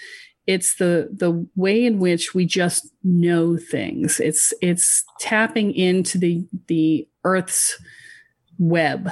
it's 0.50 0.74
the 0.74 1.08
the 1.12 1.46
way 1.54 1.84
in 1.84 2.00
which 2.00 2.34
we 2.34 2.44
just 2.44 2.90
know 3.04 3.56
things 3.56 4.18
it's 4.18 4.52
it's 4.60 5.04
tapping 5.20 5.72
into 5.72 6.18
the 6.18 6.44
the 6.66 7.06
earth's 7.22 7.80
web 8.58 9.10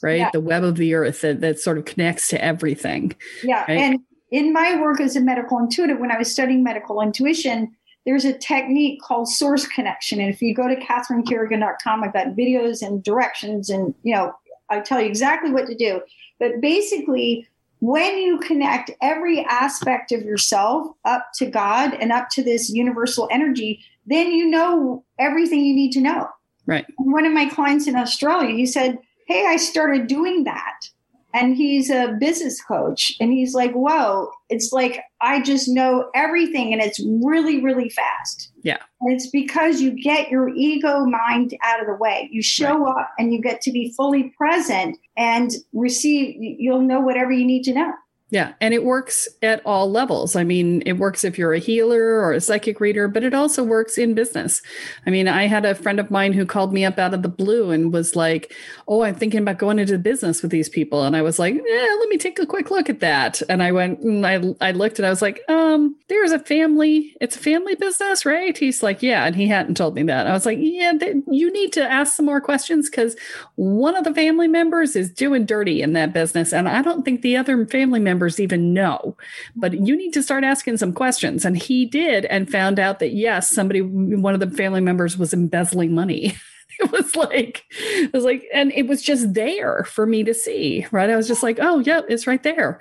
right 0.00 0.20
yeah. 0.20 0.30
the 0.32 0.40
web 0.40 0.62
of 0.62 0.76
the 0.76 0.94
earth 0.94 1.22
that, 1.22 1.40
that 1.40 1.58
sort 1.58 1.78
of 1.78 1.84
connects 1.84 2.28
to 2.28 2.42
everything 2.42 3.12
yeah 3.42 3.62
right? 3.62 3.80
and 3.80 3.98
in 4.30 4.52
my 4.52 4.80
work 4.80 5.00
as 5.00 5.16
a 5.16 5.20
medical 5.20 5.58
intuitive 5.58 5.98
when 5.98 6.12
i 6.12 6.18
was 6.18 6.30
studying 6.30 6.62
medical 6.62 7.00
intuition 7.00 7.74
there's 8.06 8.24
a 8.24 8.38
technique 8.38 9.02
called 9.02 9.28
source 9.28 9.66
connection 9.66 10.20
and 10.20 10.32
if 10.32 10.40
you 10.40 10.54
go 10.54 10.68
to 10.68 10.76
catherinecarrigan.com 10.76 12.04
i've 12.04 12.12
got 12.12 12.28
videos 12.28 12.86
and 12.86 13.02
directions 13.02 13.68
and 13.68 13.92
you 14.04 14.14
know 14.14 14.32
i 14.70 14.78
tell 14.78 15.00
you 15.00 15.08
exactly 15.08 15.50
what 15.50 15.66
to 15.66 15.74
do 15.74 16.00
but 16.38 16.60
basically 16.60 17.47
when 17.80 18.18
you 18.18 18.38
connect 18.38 18.90
every 19.00 19.44
aspect 19.44 20.12
of 20.12 20.22
yourself 20.22 20.88
up 21.04 21.28
to 21.36 21.46
God 21.46 21.94
and 21.94 22.12
up 22.12 22.28
to 22.30 22.42
this 22.42 22.70
universal 22.70 23.28
energy, 23.30 23.84
then 24.06 24.32
you 24.32 24.48
know 24.48 25.04
everything 25.18 25.64
you 25.64 25.74
need 25.74 25.92
to 25.92 26.00
know. 26.00 26.28
Right. 26.66 26.86
One 26.96 27.24
of 27.24 27.32
my 27.32 27.46
clients 27.46 27.86
in 27.86 27.96
Australia, 27.96 28.54
he 28.54 28.66
said, 28.66 28.98
Hey, 29.26 29.46
I 29.46 29.56
started 29.56 30.06
doing 30.06 30.44
that 30.44 30.88
and 31.34 31.56
he's 31.56 31.90
a 31.90 32.16
business 32.18 32.62
coach 32.62 33.14
and 33.20 33.32
he's 33.32 33.54
like 33.54 33.72
whoa. 33.72 34.30
It's 34.48 34.72
like 34.72 35.00
i 35.20 35.42
just 35.42 35.68
know 35.68 36.10
everything 36.14 36.72
and 36.72 36.82
it's 36.82 37.00
really 37.00 37.62
really 37.62 37.90
fast. 37.90 38.50
Yeah. 38.62 38.78
And 39.00 39.12
it's 39.12 39.30
because 39.30 39.80
you 39.80 39.90
get 39.90 40.30
your 40.30 40.48
ego 40.50 41.04
mind 41.04 41.54
out 41.64 41.80
of 41.80 41.86
the 41.86 41.94
way. 41.94 42.28
You 42.32 42.42
show 42.42 42.84
right. 42.84 43.00
up 43.00 43.10
and 43.18 43.32
you 43.32 43.40
get 43.40 43.60
to 43.62 43.72
be 43.72 43.92
fully 43.96 44.34
present 44.36 44.98
and 45.16 45.52
receive 45.72 46.36
you'll 46.40 46.82
know 46.82 47.00
whatever 47.00 47.32
you 47.32 47.44
need 47.44 47.62
to 47.64 47.74
know 47.74 47.92
Yeah, 48.30 48.52
and 48.60 48.74
it 48.74 48.84
works 48.84 49.26
at 49.42 49.62
all 49.64 49.90
levels. 49.90 50.36
I 50.36 50.44
mean, 50.44 50.82
it 50.84 50.98
works 50.98 51.24
if 51.24 51.38
you're 51.38 51.54
a 51.54 51.58
healer 51.58 52.20
or 52.20 52.34
a 52.34 52.42
psychic 52.42 52.78
reader, 52.78 53.08
but 53.08 53.24
it 53.24 53.32
also 53.32 53.64
works 53.64 53.96
in 53.96 54.12
business. 54.12 54.60
I 55.06 55.10
mean, 55.10 55.26
I 55.28 55.46
had 55.46 55.64
a 55.64 55.74
friend 55.74 55.98
of 55.98 56.10
mine 56.10 56.34
who 56.34 56.44
called 56.44 56.74
me 56.74 56.84
up 56.84 56.98
out 56.98 57.14
of 57.14 57.22
the 57.22 57.30
blue 57.30 57.70
and 57.70 57.90
was 57.90 58.14
like, 58.14 58.52
"Oh, 58.86 59.02
I'm 59.02 59.14
thinking 59.14 59.40
about 59.40 59.56
going 59.56 59.78
into 59.78 59.96
business 59.96 60.42
with 60.42 60.50
these 60.50 60.68
people," 60.68 61.04
and 61.04 61.16
I 61.16 61.22
was 61.22 61.38
like, 61.38 61.54
"Yeah, 61.54 61.96
let 62.00 62.08
me 62.10 62.18
take 62.18 62.38
a 62.38 62.44
quick 62.44 62.70
look 62.70 62.90
at 62.90 63.00
that." 63.00 63.40
And 63.48 63.62
I 63.62 63.72
went 63.72 64.00
and 64.00 64.26
I 64.26 64.42
I 64.60 64.72
looked 64.72 64.98
and 64.98 65.06
I 65.06 65.10
was 65.10 65.22
like, 65.22 65.40
"Um, 65.48 65.96
there's 66.08 66.30
a 66.32 66.38
family. 66.38 67.14
It's 67.22 67.36
a 67.36 67.38
family 67.38 67.76
business, 67.76 68.26
right?" 68.26 68.56
He's 68.58 68.82
like, 68.82 69.02
"Yeah," 69.02 69.24
and 69.24 69.36
he 69.36 69.46
hadn't 69.46 69.76
told 69.78 69.94
me 69.94 70.02
that. 70.02 70.26
I 70.26 70.32
was 70.34 70.44
like, 70.44 70.58
"Yeah, 70.60 70.92
th- 70.92 71.16
you 71.30 71.50
need 71.50 71.72
to 71.72 71.82
ask 71.90 72.14
some 72.14 72.26
more 72.26 72.42
questions 72.42 72.90
because 72.90 73.16
one 73.54 73.96
of 73.96 74.04
the 74.04 74.12
family 74.14 74.48
members 74.48 74.96
is 74.96 75.08
doing 75.10 75.46
dirty 75.46 75.80
in 75.80 75.94
that 75.94 76.12
business, 76.12 76.52
and 76.52 76.68
I 76.68 76.82
don't 76.82 77.06
think 77.06 77.22
the 77.22 77.38
other 77.38 77.64
family 77.64 78.00
member." 78.00 78.17
Members 78.18 78.40
even 78.40 78.74
know. 78.74 79.16
But 79.54 79.74
you 79.74 79.96
need 79.96 80.12
to 80.14 80.22
start 80.22 80.42
asking 80.42 80.78
some 80.78 80.92
questions. 80.92 81.44
And 81.44 81.56
he 81.56 81.86
did 81.86 82.24
and 82.24 82.50
found 82.50 82.80
out 82.80 82.98
that 82.98 83.12
yes, 83.12 83.48
somebody, 83.48 83.80
one 83.80 84.34
of 84.34 84.40
the 84.40 84.50
family 84.50 84.80
members 84.80 85.16
was 85.16 85.32
embezzling 85.32 85.94
money. 85.94 86.34
it 86.80 86.90
was 86.90 87.14
like 87.16 87.64
it 87.70 88.12
was 88.12 88.24
like 88.24 88.44
and 88.52 88.72
it 88.72 88.86
was 88.86 89.02
just 89.02 89.34
there 89.34 89.84
for 89.84 90.06
me 90.06 90.22
to 90.22 90.34
see 90.34 90.86
right 90.92 91.10
i 91.10 91.16
was 91.16 91.26
just 91.26 91.42
like 91.42 91.58
oh 91.60 91.80
yeah 91.80 92.02
it's 92.08 92.26
right 92.26 92.42
there 92.42 92.78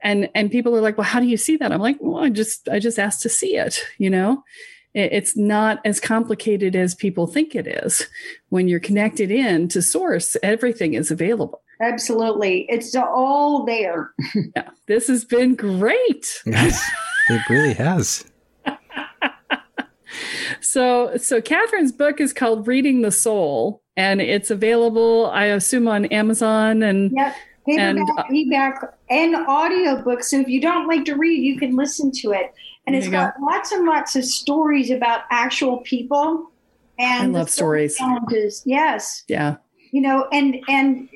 and 0.00 0.28
and 0.34 0.50
people 0.50 0.74
are 0.74 0.80
like 0.80 0.96
well 0.96 1.04
how 1.04 1.20
do 1.20 1.26
you 1.26 1.36
see 1.36 1.56
that 1.56 1.70
i'm 1.70 1.80
like 1.80 1.98
well 2.00 2.24
i 2.24 2.30
just 2.30 2.68
i 2.70 2.80
just 2.80 2.98
asked 2.98 3.20
to 3.22 3.28
see 3.28 3.54
it 3.54 3.80
you 3.98 4.10
know 4.10 4.42
it's 4.94 5.36
not 5.36 5.78
as 5.84 6.00
complicated 6.00 6.74
as 6.74 6.94
people 6.94 7.26
think 7.26 7.54
it 7.54 7.66
is 7.68 8.08
when 8.48 8.66
you're 8.66 8.80
connected 8.80 9.30
in 9.30 9.68
to 9.68 9.82
source 9.82 10.36
everything 10.42 10.94
is 10.94 11.10
available 11.10 11.62
Absolutely. 11.80 12.66
It's 12.68 12.94
all 12.94 13.64
there. 13.64 14.12
yeah. 14.56 14.70
This 14.86 15.06
has 15.08 15.24
been 15.24 15.54
great. 15.54 16.42
Yes, 16.44 16.82
it 17.30 17.48
really 17.48 17.74
has. 17.74 18.24
so 20.60 21.16
so 21.16 21.40
Catherine's 21.40 21.92
book 21.92 22.20
is 22.20 22.32
called 22.32 22.66
Reading 22.66 23.02
the 23.02 23.12
Soul 23.12 23.82
and 23.96 24.20
it's 24.20 24.50
available, 24.50 25.30
I 25.32 25.46
assume, 25.46 25.88
on 25.88 26.06
Amazon 26.06 26.82
and 26.82 27.10
yep. 27.14 27.34
Paperback, 27.66 27.88
and, 27.88 28.10
uh, 28.18 28.24
ebook, 28.30 28.94
and 29.10 29.34
audiobook. 29.34 30.22
So 30.22 30.40
if 30.40 30.48
you 30.48 30.60
don't 30.60 30.86
like 30.86 31.04
to 31.06 31.16
read, 31.16 31.42
you 31.42 31.58
can 31.58 31.76
listen 31.76 32.10
to 32.22 32.30
it. 32.30 32.54
And 32.86 32.96
it's 32.96 33.08
got 33.08 33.36
go. 33.36 33.44
lots 33.44 33.72
and 33.72 33.84
lots 33.84 34.16
of 34.16 34.24
stories 34.24 34.90
about 34.90 35.22
actual 35.30 35.78
people. 35.78 36.50
And 36.98 37.36
I 37.36 37.40
love 37.40 37.50
stories. 37.50 37.96
Challenges. 37.96 38.62
Yes. 38.64 39.24
Yeah. 39.28 39.56
You 39.90 40.00
know, 40.00 40.26
and 40.32 40.56
and 40.68 41.08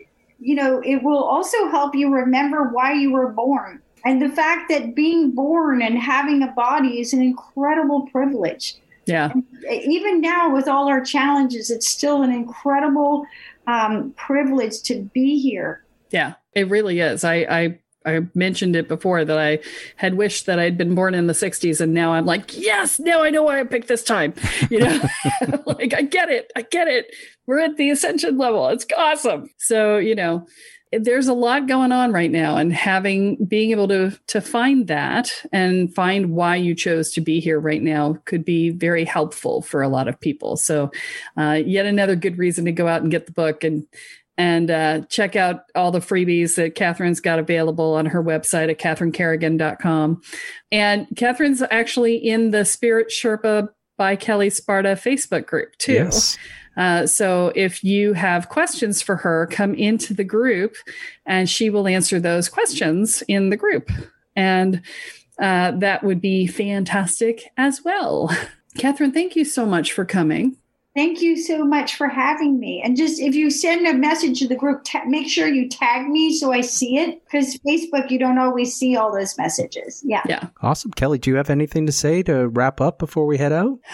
you 0.42 0.54
know, 0.54 0.80
it 0.84 1.02
will 1.02 1.22
also 1.22 1.68
help 1.68 1.94
you 1.94 2.12
remember 2.12 2.64
why 2.64 2.92
you 2.92 3.12
were 3.12 3.28
born. 3.28 3.80
And 4.04 4.20
the 4.20 4.28
fact 4.28 4.68
that 4.70 4.94
being 4.96 5.30
born 5.30 5.80
and 5.80 5.96
having 5.96 6.42
a 6.42 6.48
body 6.48 7.00
is 7.00 7.12
an 7.12 7.22
incredible 7.22 8.08
privilege. 8.08 8.74
Yeah. 9.06 9.30
And 9.32 9.44
even 9.68 10.20
now, 10.20 10.52
with 10.52 10.66
all 10.66 10.88
our 10.88 11.00
challenges, 11.00 11.70
it's 11.70 11.88
still 11.88 12.22
an 12.22 12.32
incredible 12.32 13.24
um, 13.66 14.12
privilege 14.16 14.82
to 14.82 15.02
be 15.14 15.40
here. 15.40 15.84
Yeah, 16.10 16.34
it 16.54 16.68
really 16.68 17.00
is. 17.00 17.24
I, 17.24 17.34
I 17.48 17.78
I 18.06 18.20
mentioned 18.34 18.76
it 18.76 18.88
before 18.88 19.24
that 19.24 19.38
I 19.38 19.60
had 19.96 20.14
wished 20.14 20.46
that 20.46 20.58
I'd 20.58 20.78
been 20.78 20.94
born 20.94 21.14
in 21.14 21.26
the 21.26 21.32
60s 21.32 21.80
and 21.80 21.94
now 21.94 22.12
I'm 22.12 22.26
like, 22.26 22.56
yes, 22.56 22.98
now 22.98 23.22
I 23.22 23.30
know 23.30 23.42
why 23.42 23.60
I 23.60 23.64
picked 23.64 23.88
this 23.88 24.04
time. 24.04 24.34
You 24.70 24.80
know, 24.80 25.02
like 25.66 25.94
I 25.94 26.02
get 26.02 26.30
it. 26.30 26.52
I 26.56 26.62
get 26.62 26.88
it. 26.88 27.06
We're 27.46 27.60
at 27.60 27.76
the 27.76 27.90
ascension 27.90 28.38
level. 28.38 28.68
It's 28.68 28.86
awesome. 28.96 29.50
So, 29.58 29.98
you 29.98 30.14
know, 30.14 30.46
there's 30.92 31.28
a 31.28 31.32
lot 31.32 31.66
going 31.66 31.90
on 31.90 32.12
right 32.12 32.30
now 32.30 32.56
and 32.56 32.72
having 32.72 33.42
being 33.46 33.70
able 33.70 33.88
to 33.88 34.10
to 34.26 34.40
find 34.40 34.88
that 34.88 35.32
and 35.50 35.92
find 35.94 36.32
why 36.32 36.56
you 36.56 36.74
chose 36.74 37.10
to 37.12 37.20
be 37.20 37.40
here 37.40 37.58
right 37.58 37.82
now 37.82 38.18
could 38.26 38.44
be 38.44 38.70
very 38.70 39.04
helpful 39.04 39.62
for 39.62 39.80
a 39.80 39.88
lot 39.88 40.06
of 40.06 40.20
people 40.20 40.56
so 40.56 40.90
uh, 41.38 41.58
yet 41.64 41.86
another 41.86 42.14
good 42.14 42.36
reason 42.36 42.66
to 42.66 42.72
go 42.72 42.86
out 42.88 43.00
and 43.00 43.10
get 43.10 43.24
the 43.24 43.32
book 43.32 43.64
and 43.64 43.86
and 44.38 44.70
uh, 44.70 45.00
check 45.08 45.36
out 45.36 45.64
all 45.74 45.90
the 45.90 46.00
freebies 46.00 46.56
that 46.56 46.74
Catherine's 46.74 47.20
got 47.20 47.38
available 47.38 47.94
on 47.94 48.06
her 48.06 48.22
website 48.22 48.70
at 48.70 48.78
catherinecarrigan.com. 48.78 50.22
And 50.70 51.06
Catherine's 51.16 51.62
actually 51.70 52.16
in 52.16 52.50
the 52.50 52.64
Spirit 52.64 53.08
Sherpa 53.08 53.68
by 53.98 54.16
Kelle 54.16 54.50
Sparta 54.50 54.90
Facebook 54.90 55.46
group 55.46 55.76
too. 55.76 55.92
Yes. 55.92 56.38
Uh, 56.76 57.06
so 57.06 57.52
if 57.54 57.84
you 57.84 58.14
have 58.14 58.48
questions 58.48 59.02
for 59.02 59.16
her, 59.16 59.46
come 59.50 59.74
into 59.74 60.14
the 60.14 60.24
group 60.24 60.74
and 61.26 61.48
she 61.48 61.68
will 61.68 61.86
answer 61.86 62.18
those 62.18 62.48
questions 62.48 63.22
in 63.28 63.50
the 63.50 63.56
group. 63.56 63.90
And 64.34 64.80
uh, 65.38 65.72
that 65.72 66.02
would 66.02 66.20
be 66.20 66.46
fantastic 66.46 67.50
as 67.56 67.82
well. 67.84 68.34
Catherine, 68.78 69.12
thank 69.12 69.36
you 69.36 69.44
so 69.44 69.66
much 69.66 69.92
for 69.92 70.06
coming. 70.06 70.56
Thank 70.94 71.22
you 71.22 71.38
so 71.38 71.64
much 71.64 71.96
for 71.96 72.06
having 72.08 72.60
me. 72.60 72.82
And 72.84 72.98
just 72.98 73.18
if 73.18 73.34
you 73.34 73.50
send 73.50 73.86
a 73.86 73.94
message 73.94 74.38
to 74.40 74.48
the 74.48 74.54
group, 74.54 74.84
ta- 74.84 75.04
make 75.06 75.26
sure 75.26 75.48
you 75.48 75.66
tag 75.66 76.06
me 76.08 76.36
so 76.36 76.52
I 76.52 76.60
see 76.60 76.98
it 76.98 77.22
because 77.24 77.58
Facebook, 77.66 78.10
you 78.10 78.18
don't 78.18 78.38
always 78.38 78.74
see 78.74 78.94
all 78.94 79.10
those 79.10 79.38
messages. 79.38 80.02
Yeah. 80.04 80.22
Yeah. 80.28 80.48
Awesome. 80.60 80.90
Kelle, 80.90 81.16
do 81.16 81.30
you 81.30 81.36
have 81.36 81.48
anything 81.48 81.86
to 81.86 81.92
say 81.92 82.22
to 82.24 82.48
wrap 82.48 82.80
up 82.80 82.98
before 82.98 83.26
we 83.26 83.38
head 83.38 83.52
out? 83.52 83.78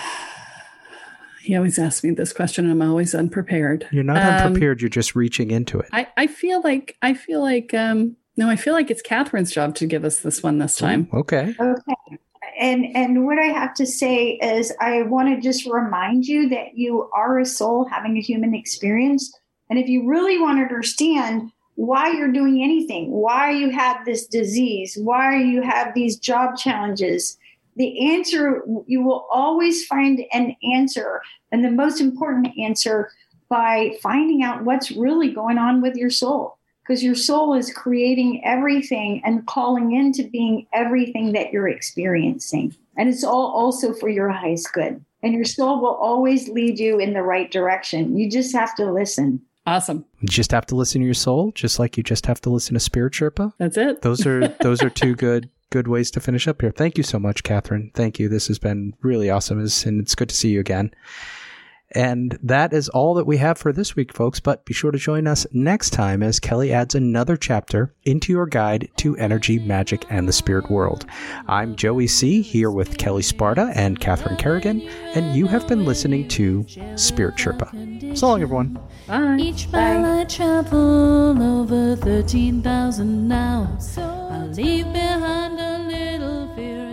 He 1.40 1.56
always 1.56 1.78
asks 1.78 2.04
me 2.04 2.11
this 2.11 2.34
question, 2.34 2.66
and 2.68 2.82
I'm 2.82 2.90
always 2.90 3.14
unprepared. 3.14 3.88
You're 3.90 4.04
not 4.04 4.18
um, 4.18 4.48
unprepared. 4.48 4.82
You're 4.82 4.90
just 4.90 5.16
reaching 5.16 5.50
into 5.50 5.78
it. 5.78 5.88
I, 5.94 6.06
I 6.14 6.26
feel 6.26 6.61
like 6.61 6.98
I 7.00 7.14
feel 7.14 7.40
like 7.40 7.72
um 7.72 8.16
no, 8.37 8.50
I 8.50 8.56
feel 8.56 8.74
like 8.74 8.90
it's 8.90 9.00
Catherine's 9.00 9.50
job 9.50 9.74
to 9.76 9.87
give 9.87 10.04
us 10.04 10.18
this 10.18 10.42
one 10.42 10.58
this 10.58 10.76
time. 10.76 11.08
Okay. 11.11 11.54
Okay 11.58 12.18
and 12.58 12.96
and 12.96 13.24
what 13.24 13.38
I 13.38 13.46
have 13.46 13.72
to 13.74 13.86
say 13.86 14.32
is 14.42 14.72
I 14.80 15.02
want 15.02 15.28
to 15.28 15.40
just 15.40 15.66
remind 15.66 16.26
you 16.26 16.48
that 16.48 16.76
you 16.76 17.08
are 17.12 17.38
a 17.38 17.46
soul 17.46 17.86
having 17.86 18.16
a 18.16 18.22
human 18.22 18.54
experience, 18.54 19.32
and 19.70 19.78
if 19.78 19.88
you 19.88 20.08
really 20.08 20.38
want 20.38 20.58
to 20.58 20.62
understand 20.62 21.50
why 21.76 22.10
you're 22.10 22.32
doing 22.32 22.62
anything, 22.62 23.12
why 23.12 23.50
you 23.50 23.70
have 23.70 24.04
this 24.04 24.26
disease, 24.26 24.98
why 25.00 25.40
you 25.40 25.62
have 25.62 25.94
these 25.94 26.18
job 26.18 26.56
challenges, 26.56 27.38
the 27.76 28.12
answer 28.12 28.62
you 28.86 29.02
will 29.02 29.26
always 29.32 29.86
find 29.86 30.24
an 30.32 30.56
answer, 30.74 31.22
and 31.52 31.64
the 31.64 31.70
most 31.70 32.00
important 32.00 32.48
answer 32.58 33.10
by 33.48 33.96
finding 34.02 34.42
out 34.42 34.64
what's 34.64 34.90
really 34.90 35.32
going 35.32 35.56
on 35.56 35.80
with 35.80 35.94
your 35.94 36.10
soul 36.10 36.57
because 36.88 37.05
your 37.05 37.14
soul 37.14 37.53
is 37.53 37.70
creating 37.70 38.42
everything 38.44 39.20
and 39.24 39.46
calling 39.46 39.92
into 39.92 40.27
being 40.31 40.66
everything 40.72 41.33
that 41.33 41.53
you're 41.53 41.68
experiencing. 41.68 42.74
And 42.96 43.11
it's 43.11 43.22
all 43.22 43.53
also 43.53 43.92
for 43.92 44.09
your 44.09 44.31
highest 44.31 44.72
good. 44.72 45.05
And 45.22 45.35
your 45.35 45.44
soul 45.44 45.83
will 45.83 45.96
always 45.96 46.48
lead 46.48 46.79
you 46.79 46.98
in 46.98 47.12
the 47.12 47.22
right 47.22 47.51
direction. 47.51 48.16
You 48.16 48.31
just 48.31 48.55
have 48.55 48.74
to 48.77 48.90
listen. 48.90 49.42
Awesome. 49.66 50.07
You 50.20 50.29
just 50.29 50.51
have 50.53 50.64
to 50.66 50.77
listen 50.77 51.03
to 51.03 51.05
your 51.05 51.12
soul, 51.12 51.53
just 51.55 51.79
like 51.79 51.98
you 51.98 52.03
just 52.03 52.24
have 52.24 52.40
to 52.42 52.51
listen 52.51 52.72
to 52.72 52.81
Spirit 52.81 53.12
Sherpa. 53.12 53.53
That's 53.59 53.77
it. 53.77 54.01
Those 54.03 54.24
are 54.24 54.48
those 54.62 54.83
are 54.83 54.88
two 54.88 55.14
good 55.14 55.51
good 55.70 55.88
ways 55.88 56.11
to 56.12 56.20
finish 56.20 56.48
up 56.48 56.62
here. 56.62 56.70
Thank 56.70 56.96
you 56.96 57.05
so 57.05 57.18
much, 57.18 57.42
Catherine. 57.42 57.90
Thank 57.92 58.18
you. 58.18 58.31
This 58.31 58.46
has 58.46 58.59
been 58.59 58.94
really 59.03 59.29
awesome, 59.29 59.59
and 59.59 60.01
it's 60.01 60.14
good 60.14 60.31
to 60.31 60.35
see 60.35 60.48
you 60.48 60.61
again. 60.61 60.90
And 61.92 62.38
that 62.42 62.72
is 62.72 62.88
all 62.90 63.14
that 63.14 63.27
we 63.27 63.38
have 63.38 63.57
for 63.57 63.72
this 63.72 63.96
week, 63.96 64.12
folks. 64.12 64.40
But 64.40 64.64
be 64.64 64.74
sure 64.74 64.90
to 64.90 64.98
join 64.98 65.27
us 65.27 65.46
next 65.53 65.90
time 65.90 66.22
as 66.22 66.38
Kelle 66.38 66.70
adds 66.70 66.94
another 66.94 67.37
chapter 67.37 67.94
into 68.05 68.33
your 68.33 68.46
guide 68.46 68.88
to 68.96 69.16
energy, 69.16 69.59
magic, 69.59 70.05
and 70.11 70.29
the 70.29 70.33
spirit 70.33 70.70
world. 70.70 71.07
I'm 71.46 71.77
Joey 71.77 72.07
C. 72.07 72.42
here 72.42 72.70
with 72.70 72.98
Kelle 72.98 73.22
Sparta 73.22 73.72
and 73.74 73.98
Catherine 74.01 74.37
Carrigan, 74.37 74.83
and 74.83 75.35
you 75.35 75.46
have 75.46 75.66
been 75.66 75.85
listening 75.85 76.29
to 76.29 76.66
Spirit 76.96 77.37
Sherpa. 77.37 78.16
So 78.16 78.29
long, 78.29 78.42
everyone. 78.42 78.79
Bye. 79.07 79.37
Each 79.38 79.68
mile 79.70 80.20
I 80.20 80.24
travel 80.24 81.42
over 81.42 81.96
13,000 81.96 83.29
now. 83.29 83.79
I 83.96 84.44
leave 84.46 84.92
behind 84.92 85.59
a 85.59 85.79
little 85.88 86.55
fear. 86.55 86.88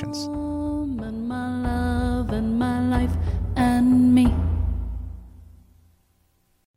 And 0.00 1.28
my 1.28 1.62
love 1.62 2.30
and 2.30 2.56
my 2.56 2.88
life 2.88 3.10
and 3.56 4.14
me. 4.14 4.32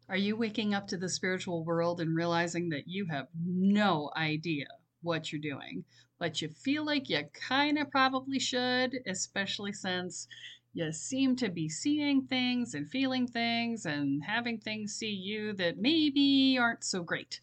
Are 0.09 0.17
you 0.17 0.35
waking 0.35 0.73
up 0.73 0.87
to 0.87 0.97
the 0.97 1.07
spiritual 1.07 1.63
world 1.63 2.01
and 2.01 2.15
realizing 2.15 2.69
that 2.69 2.87
you 2.87 3.05
have 3.11 3.27
no 3.35 4.09
idea 4.17 4.65
what 5.03 5.31
you're 5.31 5.39
doing, 5.39 5.83
but 6.17 6.41
you 6.41 6.49
feel 6.49 6.83
like 6.83 7.09
you 7.09 7.21
kind 7.33 7.77
of 7.77 7.91
probably 7.91 8.39
should, 8.39 8.97
especially 9.05 9.73
since 9.73 10.27
you 10.73 10.91
seem 10.91 11.35
to 11.35 11.49
be 11.49 11.69
seeing 11.69 12.23
things 12.23 12.73
and 12.73 12.89
feeling 12.89 13.27
things 13.27 13.85
and 13.85 14.23
having 14.23 14.57
things 14.57 14.93
see 14.93 15.11
you 15.11 15.53
that 15.53 15.77
maybe 15.77 16.57
aren't 16.59 16.83
so 16.83 17.03
great 17.03 17.39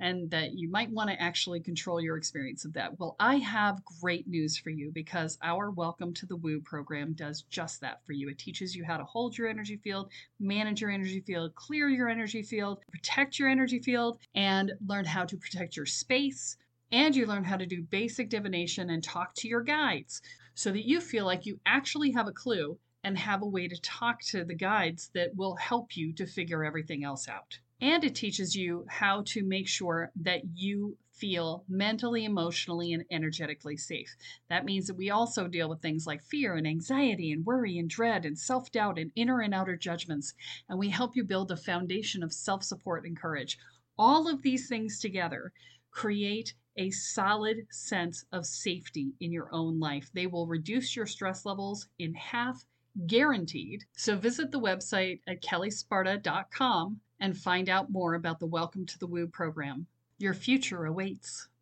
and 0.00 0.30
that 0.30 0.54
you 0.54 0.68
might 0.70 0.90
want 0.90 1.10
to 1.10 1.22
actually 1.22 1.60
control 1.60 2.00
your 2.00 2.16
experience 2.16 2.64
of 2.64 2.72
that. 2.72 2.98
Well, 2.98 3.16
I 3.20 3.36
have 3.36 3.84
great 4.00 4.26
news 4.26 4.56
for 4.56 4.70
you 4.70 4.90
because 4.90 5.38
our 5.42 5.70
Welcome 5.70 6.14
to 6.14 6.26
the 6.26 6.36
Woo 6.36 6.60
program 6.60 7.12
does 7.12 7.42
just 7.42 7.82
that 7.82 8.04
for 8.06 8.14
you. 8.14 8.30
It 8.30 8.38
teaches 8.38 8.74
you 8.74 8.82
how 8.82 8.96
to 8.96 9.04
hold 9.04 9.36
your 9.36 9.46
energy 9.46 9.76
field, 9.76 10.10
manage 10.40 10.80
your 10.80 10.90
energy 10.90 11.20
field, 11.20 11.54
clear 11.54 11.88
your 11.90 12.08
energy 12.08 12.42
field, 12.42 12.80
protect 12.90 13.38
your 13.38 13.48
energy 13.48 13.78
field, 13.78 14.18
and 14.34 14.72
learn 14.86 15.04
how 15.04 15.26
to 15.26 15.36
protect 15.36 15.76
your 15.76 15.86
space. 15.86 16.56
And 16.90 17.14
you 17.14 17.26
learn 17.26 17.44
how 17.44 17.56
to 17.56 17.66
do 17.66 17.82
basic 17.82 18.30
divination 18.30 18.90
and 18.90 19.04
talk 19.04 19.34
to 19.34 19.48
your 19.48 19.62
guides 19.62 20.22
so 20.54 20.72
that 20.72 20.88
you 20.88 21.00
feel 21.00 21.26
like 21.26 21.46
you 21.46 21.60
actually 21.66 22.10
have 22.12 22.26
a 22.26 22.32
clue 22.32 22.78
and 23.04 23.16
have 23.18 23.42
a 23.42 23.46
way 23.46 23.68
to 23.68 23.80
talk 23.80 24.20
to 24.22 24.44
the 24.44 24.54
guides 24.54 25.10
that 25.14 25.36
will 25.36 25.56
help 25.56 25.96
you 25.96 26.12
to 26.14 26.26
figure 26.26 26.64
everything 26.64 27.04
else 27.04 27.28
out. 27.28 27.58
And 27.80 28.04
it 28.04 28.14
teaches 28.14 28.54
you 28.54 28.84
how 28.88 29.22
to 29.26 29.42
make 29.42 29.66
sure 29.66 30.12
that 30.16 30.42
you 30.54 30.98
feel 31.12 31.64
mentally, 31.68 32.24
emotionally, 32.24 32.92
and 32.92 33.04
energetically 33.10 33.76
safe. 33.76 34.16
That 34.48 34.64
means 34.64 34.86
that 34.86 34.96
we 34.96 35.10
also 35.10 35.48
deal 35.48 35.68
with 35.68 35.80
things 35.80 36.06
like 36.06 36.22
fear 36.22 36.56
and 36.56 36.66
anxiety 36.66 37.30
and 37.30 37.44
worry 37.44 37.78
and 37.78 37.88
dread 37.88 38.24
and 38.24 38.38
self 38.38 38.72
doubt 38.72 38.98
and 38.98 39.12
inner 39.16 39.40
and 39.40 39.54
outer 39.54 39.76
judgments. 39.76 40.34
And 40.68 40.78
we 40.78 40.88
help 40.88 41.16
you 41.16 41.24
build 41.24 41.50
a 41.50 41.56
foundation 41.56 42.22
of 42.22 42.32
self 42.32 42.64
support 42.64 43.04
and 43.04 43.16
courage. 43.16 43.58
All 43.98 44.28
of 44.28 44.42
these 44.42 44.68
things 44.68 44.98
together 44.98 45.52
create 45.90 46.54
a 46.76 46.90
solid 46.90 47.66
sense 47.70 48.24
of 48.32 48.46
safety 48.46 49.12
in 49.20 49.32
your 49.32 49.48
own 49.52 49.78
life. 49.78 50.10
They 50.14 50.26
will 50.26 50.46
reduce 50.46 50.96
your 50.96 51.06
stress 51.06 51.44
levels 51.44 51.88
in 51.98 52.14
half, 52.14 52.64
guaranteed. 53.06 53.84
So 53.96 54.16
visit 54.16 54.50
the 54.50 54.60
website 54.60 55.20
at 55.26 55.42
kellesparta.com 55.42 57.00
and 57.20 57.36
find 57.36 57.68
out 57.68 57.90
more 57.90 58.14
about 58.14 58.40
the 58.40 58.46
Welcome 58.46 58.86
to 58.86 58.98
the 58.98 59.06
Woo 59.06 59.26
program. 59.26 59.86
Your 60.18 60.34
future 60.34 60.86
awaits. 60.86 61.48